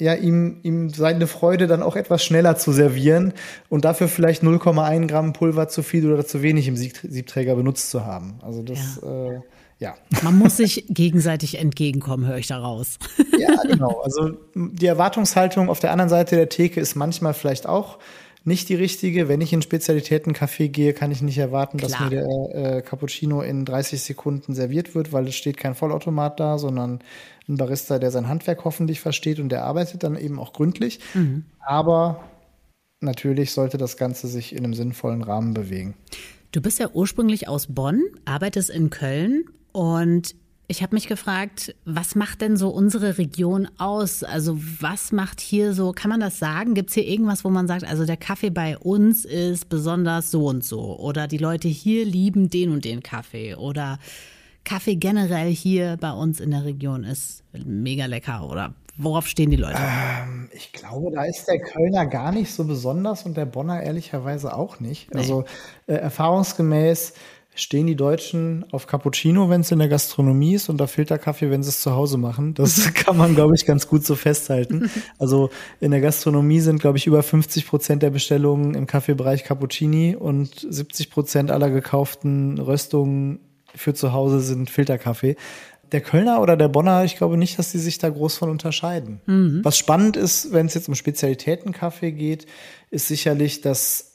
ja, 0.00 0.14
ihm, 0.14 0.58
ihm 0.62 0.90
seine 0.90 1.26
Freude 1.26 1.66
dann 1.66 1.82
auch 1.82 1.96
etwas 1.96 2.24
schneller 2.24 2.56
zu 2.56 2.72
servieren 2.72 3.32
und 3.68 3.84
dafür 3.84 4.08
vielleicht 4.08 4.42
0,1 4.42 5.06
Gramm 5.06 5.32
Pulver 5.32 5.68
zu 5.68 5.82
viel 5.82 6.10
oder 6.10 6.26
zu 6.26 6.42
wenig 6.42 6.66
im 6.66 6.76
Siebträger 6.76 7.54
benutzt 7.54 7.90
zu 7.90 8.04
haben. 8.04 8.38
Also 8.42 8.62
das, 8.62 9.00
ja. 9.02 9.30
Äh, 9.30 9.40
ja. 9.78 9.94
Man 10.22 10.38
muss 10.38 10.56
sich 10.56 10.86
gegenseitig 10.88 11.58
entgegenkommen, 11.58 12.26
höre 12.26 12.38
ich 12.38 12.46
daraus. 12.46 12.98
Ja, 13.38 13.54
genau. 13.64 14.00
Also 14.00 14.30
die 14.54 14.86
Erwartungshaltung 14.86 15.68
auf 15.68 15.80
der 15.80 15.90
anderen 15.90 16.08
Seite 16.08 16.36
der 16.36 16.48
Theke 16.48 16.80
ist 16.80 16.94
manchmal 16.94 17.34
vielleicht 17.34 17.66
auch 17.66 17.98
nicht 18.44 18.68
die 18.68 18.74
richtige. 18.74 19.28
Wenn 19.28 19.40
ich 19.40 19.52
in 19.52 19.62
Spezialitätencafé 19.62 20.68
gehe, 20.68 20.92
kann 20.92 21.10
ich 21.10 21.22
nicht 21.22 21.38
erwarten, 21.38 21.78
Klar. 21.78 21.90
dass 21.90 22.00
mir 22.00 22.10
der 22.10 22.76
äh, 22.76 22.82
Cappuccino 22.82 23.40
in 23.40 23.64
30 23.64 24.02
Sekunden 24.02 24.54
serviert 24.54 24.94
wird, 24.94 25.12
weil 25.12 25.26
es 25.26 25.34
steht 25.34 25.56
kein 25.56 25.74
Vollautomat 25.74 26.38
da, 26.38 26.58
sondern 26.58 27.00
ein 27.48 27.56
Barista, 27.56 27.98
der 27.98 28.10
sein 28.10 28.28
Handwerk 28.28 28.64
hoffentlich 28.64 29.00
versteht 29.00 29.40
und 29.40 29.48
der 29.48 29.64
arbeitet 29.64 30.02
dann 30.02 30.16
eben 30.16 30.38
auch 30.38 30.52
gründlich. 30.52 31.00
Mhm. 31.14 31.44
Aber 31.60 32.24
natürlich 33.00 33.52
sollte 33.52 33.78
das 33.78 33.96
Ganze 33.96 34.28
sich 34.28 34.54
in 34.54 34.64
einem 34.64 34.74
sinnvollen 34.74 35.22
Rahmen 35.22 35.54
bewegen. 35.54 35.94
Du 36.52 36.60
bist 36.60 36.78
ja 36.78 36.88
ursprünglich 36.92 37.48
aus 37.48 37.66
Bonn, 37.68 38.02
arbeitest 38.24 38.70
in 38.70 38.90
Köln 38.90 39.44
und 39.72 40.36
ich 40.66 40.82
habe 40.82 40.94
mich 40.94 41.08
gefragt, 41.08 41.74
was 41.84 42.14
macht 42.14 42.40
denn 42.40 42.56
so 42.56 42.70
unsere 42.70 43.18
Region 43.18 43.68
aus? 43.78 44.24
Also 44.24 44.58
was 44.80 45.12
macht 45.12 45.40
hier 45.40 45.74
so, 45.74 45.92
kann 45.92 46.08
man 46.08 46.20
das 46.20 46.38
sagen? 46.38 46.74
Gibt 46.74 46.88
es 46.88 46.94
hier 46.94 47.06
irgendwas, 47.06 47.44
wo 47.44 47.50
man 47.50 47.66
sagt, 47.66 47.84
also 47.84 48.06
der 48.06 48.16
Kaffee 48.16 48.50
bei 48.50 48.78
uns 48.78 49.24
ist 49.24 49.68
besonders 49.68 50.30
so 50.30 50.46
und 50.46 50.64
so 50.64 50.98
oder 50.98 51.28
die 51.28 51.38
Leute 51.38 51.68
hier 51.68 52.04
lieben 52.04 52.48
den 52.48 52.70
und 52.70 52.84
den 52.84 53.02
Kaffee 53.02 53.54
oder 53.54 53.98
Kaffee 54.64 54.96
generell 54.96 55.50
hier 55.50 55.98
bei 56.00 56.12
uns 56.12 56.40
in 56.40 56.50
der 56.50 56.64
Region 56.64 57.04
ist 57.04 57.42
mega 57.52 58.06
lecker 58.06 58.48
oder 58.48 58.74
Worauf 58.96 59.26
stehen 59.26 59.50
die 59.50 59.56
Leute? 59.56 59.76
Ähm, 59.76 60.48
ich 60.52 60.72
glaube, 60.72 61.10
da 61.10 61.24
ist 61.24 61.46
der 61.48 61.58
Kölner 61.58 62.06
gar 62.06 62.30
nicht 62.30 62.52
so 62.52 62.64
besonders 62.64 63.24
und 63.24 63.36
der 63.36 63.44
Bonner 63.44 63.82
ehrlicherweise 63.82 64.54
auch 64.54 64.78
nicht. 64.78 65.12
Nee. 65.12 65.20
Also 65.20 65.44
äh, 65.88 65.94
erfahrungsgemäß 65.94 67.14
stehen 67.54 67.86
die 67.86 67.94
Deutschen 67.94 68.64
auf 68.72 68.86
Cappuccino, 68.86 69.48
wenn 69.48 69.60
es 69.60 69.70
in 69.70 69.78
der 69.78 69.88
Gastronomie 69.88 70.54
ist, 70.54 70.68
und 70.68 70.82
auf 70.82 70.90
Filterkaffee, 70.90 71.50
wenn 71.50 71.62
sie 71.62 71.68
es 71.68 71.80
zu 71.80 71.92
Hause 71.92 72.18
machen. 72.18 72.54
Das 72.54 72.92
kann 72.94 73.16
man, 73.16 73.34
glaube 73.34 73.54
ich, 73.54 73.64
ganz 73.64 73.86
gut 73.86 74.04
so 74.04 74.16
festhalten. 74.16 74.90
Also 75.18 75.50
in 75.80 75.92
der 75.92 76.00
Gastronomie 76.00 76.60
sind, 76.60 76.80
glaube 76.80 76.98
ich, 76.98 77.06
über 77.06 77.22
50 77.22 77.66
Prozent 77.66 78.02
der 78.02 78.10
Bestellungen 78.10 78.74
im 78.74 78.86
Kaffeebereich 78.86 79.44
Cappuccini 79.44 80.16
und 80.16 80.66
70 80.68 81.10
Prozent 81.10 81.50
aller 81.50 81.70
gekauften 81.70 82.58
Röstungen 82.58 83.40
für 83.74 83.94
zu 83.94 84.12
Hause 84.12 84.40
sind 84.40 84.70
Filterkaffee. 84.70 85.36
Der 85.92 86.00
Kölner 86.00 86.40
oder 86.40 86.56
der 86.56 86.68
Bonner, 86.68 87.04
ich 87.04 87.16
glaube 87.16 87.36
nicht, 87.36 87.58
dass 87.58 87.70
die 87.70 87.78
sich 87.78 87.98
da 87.98 88.08
groß 88.08 88.36
von 88.36 88.50
unterscheiden. 88.50 89.20
Mhm. 89.26 89.60
Was 89.62 89.78
spannend 89.78 90.16
ist, 90.16 90.52
wenn 90.52 90.66
es 90.66 90.74
jetzt 90.74 90.88
um 90.88 90.94
Spezialitätenkaffee 90.94 92.12
geht, 92.12 92.46
ist 92.90 93.08
sicherlich, 93.08 93.60
dass 93.60 94.12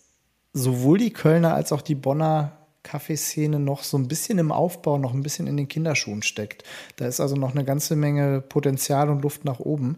sowohl 0.52 0.97
die 0.97 1.12
Kölner 1.13 1.54
als 1.54 1.71
auch 1.71 1.82
die 1.82 1.95
Bonner 1.95 2.59
Kaffeeszene 2.83 3.59
noch 3.59 3.83
so 3.83 3.97
ein 3.97 4.07
bisschen 4.07 4.39
im 4.39 4.51
Aufbau, 4.51 4.97
noch 4.97 5.13
ein 5.13 5.23
bisschen 5.23 5.47
in 5.47 5.57
den 5.57 5.67
Kinderschuhen 5.67 6.23
steckt. 6.23 6.63
Da 6.95 7.07
ist 7.07 7.19
also 7.19 7.35
noch 7.35 7.51
eine 7.51 7.65
ganze 7.65 7.95
Menge 7.95 8.41
Potenzial 8.41 9.09
und 9.09 9.21
Luft 9.21 9.45
nach 9.45 9.59
oben. 9.59 9.97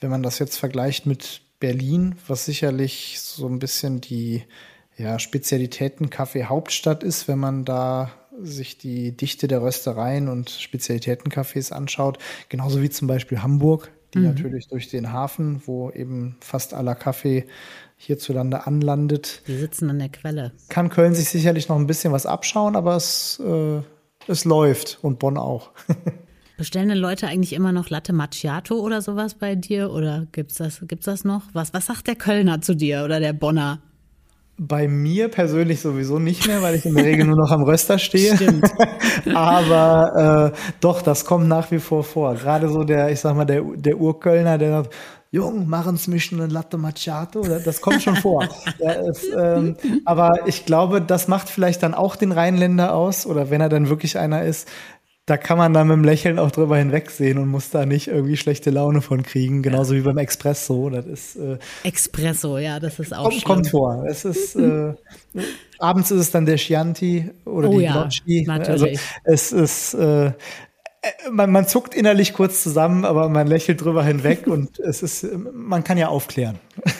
Wenn 0.00 0.10
man 0.10 0.22
das 0.22 0.38
jetzt 0.38 0.58
vergleicht 0.58 1.06
mit 1.06 1.40
Berlin, 1.60 2.14
was 2.26 2.44
sicherlich 2.44 3.20
so 3.20 3.48
ein 3.48 3.58
bisschen 3.58 4.00
die 4.00 4.44
ja, 4.96 5.18
Spezialitäten-Kaffee-Hauptstadt 5.18 7.02
ist, 7.02 7.28
wenn 7.28 7.38
man 7.38 7.64
da 7.64 8.12
sich 8.40 8.78
die 8.78 9.16
Dichte 9.16 9.48
der 9.48 9.62
Röstereien 9.62 10.28
und 10.28 10.50
Spezialitätencafés 10.50 11.72
anschaut, 11.72 12.18
genauso 12.48 12.82
wie 12.82 12.90
zum 12.90 13.08
Beispiel 13.08 13.42
Hamburg, 13.42 13.90
die 14.14 14.18
mhm. 14.18 14.26
natürlich 14.26 14.68
durch 14.68 14.88
den 14.88 15.12
Hafen, 15.12 15.62
wo 15.66 15.90
eben 15.90 16.36
fast 16.40 16.74
aller 16.74 16.94
Kaffee 16.94 17.46
hierzulande 17.98 18.66
anlandet. 18.66 19.42
Die 19.46 19.56
sitzen 19.56 19.90
an 19.90 19.98
der 19.98 20.08
Quelle. 20.08 20.52
Kann 20.70 20.88
Köln 20.88 21.14
sich 21.14 21.28
sicherlich 21.28 21.68
noch 21.68 21.76
ein 21.76 21.86
bisschen 21.86 22.12
was 22.12 22.24
abschauen, 22.24 22.76
aber 22.76 22.96
es, 22.96 23.40
äh, 23.44 23.82
es 24.26 24.44
läuft 24.44 24.98
und 25.02 25.18
Bonn 25.18 25.36
auch. 25.36 25.70
Bestellen 26.56 26.88
denn 26.88 26.98
Leute 26.98 27.28
eigentlich 27.28 27.52
immer 27.52 27.70
noch 27.70 27.88
Latte 27.88 28.12
Macchiato 28.12 28.74
oder 28.74 29.00
sowas 29.00 29.34
bei 29.34 29.54
dir? 29.54 29.92
Oder 29.92 30.26
gibt's 30.32 30.56
das, 30.56 30.80
gibt's 30.88 31.06
das 31.06 31.24
noch? 31.24 31.42
Was, 31.52 31.72
was 31.72 31.86
sagt 31.86 32.08
der 32.08 32.16
Kölner 32.16 32.60
zu 32.60 32.74
dir 32.74 33.04
oder 33.04 33.20
der 33.20 33.32
Bonner? 33.32 33.78
Bei 34.60 34.88
mir 34.88 35.28
persönlich 35.28 35.80
sowieso 35.80 36.18
nicht 36.18 36.48
mehr, 36.48 36.60
weil 36.60 36.74
ich 36.74 36.84
in 36.84 36.96
der 36.96 37.04
Regel 37.04 37.26
nur 37.26 37.36
noch 37.36 37.52
am 37.52 37.62
Röster 37.62 37.96
stehe. 38.00 38.34
Stimmt. 38.34 38.68
Aber 39.36 40.52
äh, 40.52 40.58
doch, 40.80 41.00
das 41.00 41.24
kommt 41.24 41.46
nach 41.46 41.70
wie 41.70 41.78
vor 41.78 42.02
vor. 42.02 42.34
Gerade 42.34 42.68
so 42.68 42.82
der, 42.82 43.08
ich 43.12 43.20
sag 43.20 43.36
mal, 43.36 43.44
der, 43.44 43.62
der 43.62 43.96
Urkölner, 43.96 44.58
der 44.58 44.70
sagt, 44.82 44.94
Jung, 45.30 45.68
machen 45.68 45.96
Sie 45.98 46.10
mich 46.10 46.32
eine 46.32 46.46
Latte 46.46 46.78
Macchiato. 46.78 47.42
Das 47.42 47.82
kommt 47.82 48.02
schon 48.02 48.16
vor. 48.16 48.48
ja, 48.78 48.92
es, 48.92 49.26
ähm, 49.36 49.76
aber 50.06 50.46
ich 50.46 50.64
glaube, 50.64 51.02
das 51.02 51.28
macht 51.28 51.50
vielleicht 51.50 51.82
dann 51.82 51.92
auch 51.92 52.16
den 52.16 52.32
Rheinländer 52.32 52.94
aus, 52.94 53.26
oder 53.26 53.50
wenn 53.50 53.60
er 53.60 53.68
dann 53.68 53.90
wirklich 53.90 54.18
einer 54.18 54.44
ist, 54.44 54.68
da 55.28 55.36
kann 55.36 55.58
man 55.58 55.74
dann 55.74 55.88
mit 55.88 55.96
dem 55.96 56.04
Lächeln 56.04 56.38
auch 56.38 56.50
drüber 56.50 56.78
hinwegsehen 56.78 57.36
und 57.36 57.48
muss 57.48 57.68
da 57.68 57.84
nicht 57.84 58.08
irgendwie 58.08 58.38
schlechte 58.38 58.70
Laune 58.70 59.02
von 59.02 59.22
kriegen, 59.22 59.62
genauso 59.62 59.92
ja. 59.92 60.00
wie 60.00 60.04
beim 60.04 60.16
Espresso. 60.16 60.88
Das 60.88 61.04
ist 61.04 61.36
äh, 61.36 61.58
Espresso, 61.84 62.56
ja, 62.56 62.80
das 62.80 62.98
ist 62.98 63.14
auch 63.14 63.24
kommt, 63.24 63.44
kommt 63.44 63.68
vor. 63.68 64.04
Es 64.08 64.24
ist 64.24 64.56
äh, 64.56 64.94
abends 65.78 66.10
ist 66.10 66.20
es 66.20 66.30
dann 66.30 66.46
der 66.46 66.56
Chianti 66.56 67.30
oder 67.44 67.68
oh, 67.68 67.78
die 67.78 67.84
ja, 67.84 67.92
Gnocchi. 67.92 68.48
Also 68.48 68.88
es 69.24 69.52
ist 69.52 69.92
äh, 69.92 70.32
man, 71.30 71.50
man 71.50 71.66
zuckt 71.66 71.94
innerlich 71.94 72.32
kurz 72.32 72.62
zusammen, 72.62 73.04
aber 73.04 73.28
man 73.28 73.46
lächelt 73.46 73.82
drüber 73.82 74.04
hinweg 74.04 74.46
und 74.46 74.78
es 74.80 75.02
ist, 75.02 75.26
man 75.52 75.84
kann 75.84 75.98
ja 75.98 76.08
aufklären. 76.08 76.58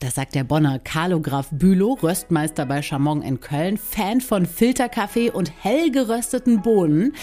Das 0.00 0.14
sagt 0.14 0.36
der 0.36 0.44
Bonner 0.44 0.78
Carlo 0.78 1.20
Graf 1.20 1.48
Bülow, 1.50 1.94
Röstmeister 2.00 2.66
bei 2.66 2.82
Chamon 2.82 3.20
in 3.20 3.40
Köln, 3.40 3.76
Fan 3.76 4.20
von 4.20 4.46
Filterkaffee 4.46 5.28
und 5.30 5.52
hell 5.60 5.90
gerösteten 5.90 6.62
Bohnen. 6.62 7.16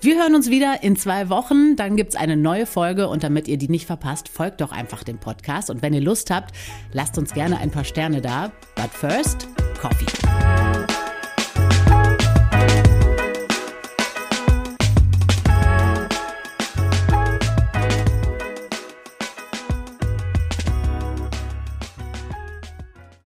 Wir 0.00 0.16
hören 0.16 0.34
uns 0.34 0.48
wieder 0.48 0.82
in 0.82 0.96
zwei 0.96 1.28
Wochen, 1.28 1.76
dann 1.76 1.94
gibt's 1.94 2.16
eine 2.16 2.38
neue 2.38 2.64
Folge 2.64 3.08
und 3.08 3.22
damit 3.22 3.48
ihr 3.48 3.58
die 3.58 3.68
nicht 3.68 3.86
verpasst, 3.86 4.30
folgt 4.30 4.62
doch 4.62 4.72
einfach 4.72 5.04
dem 5.04 5.18
Podcast 5.18 5.68
und 5.68 5.82
wenn 5.82 5.92
ihr 5.92 6.00
Lust 6.00 6.30
habt, 6.30 6.54
lasst 6.92 7.18
uns 7.18 7.34
gerne 7.34 7.58
ein 7.58 7.70
paar 7.70 7.84
Sterne 7.84 8.22
da. 8.22 8.50
But 8.76 8.90
first, 8.90 9.46
Coffee. 9.78 11.01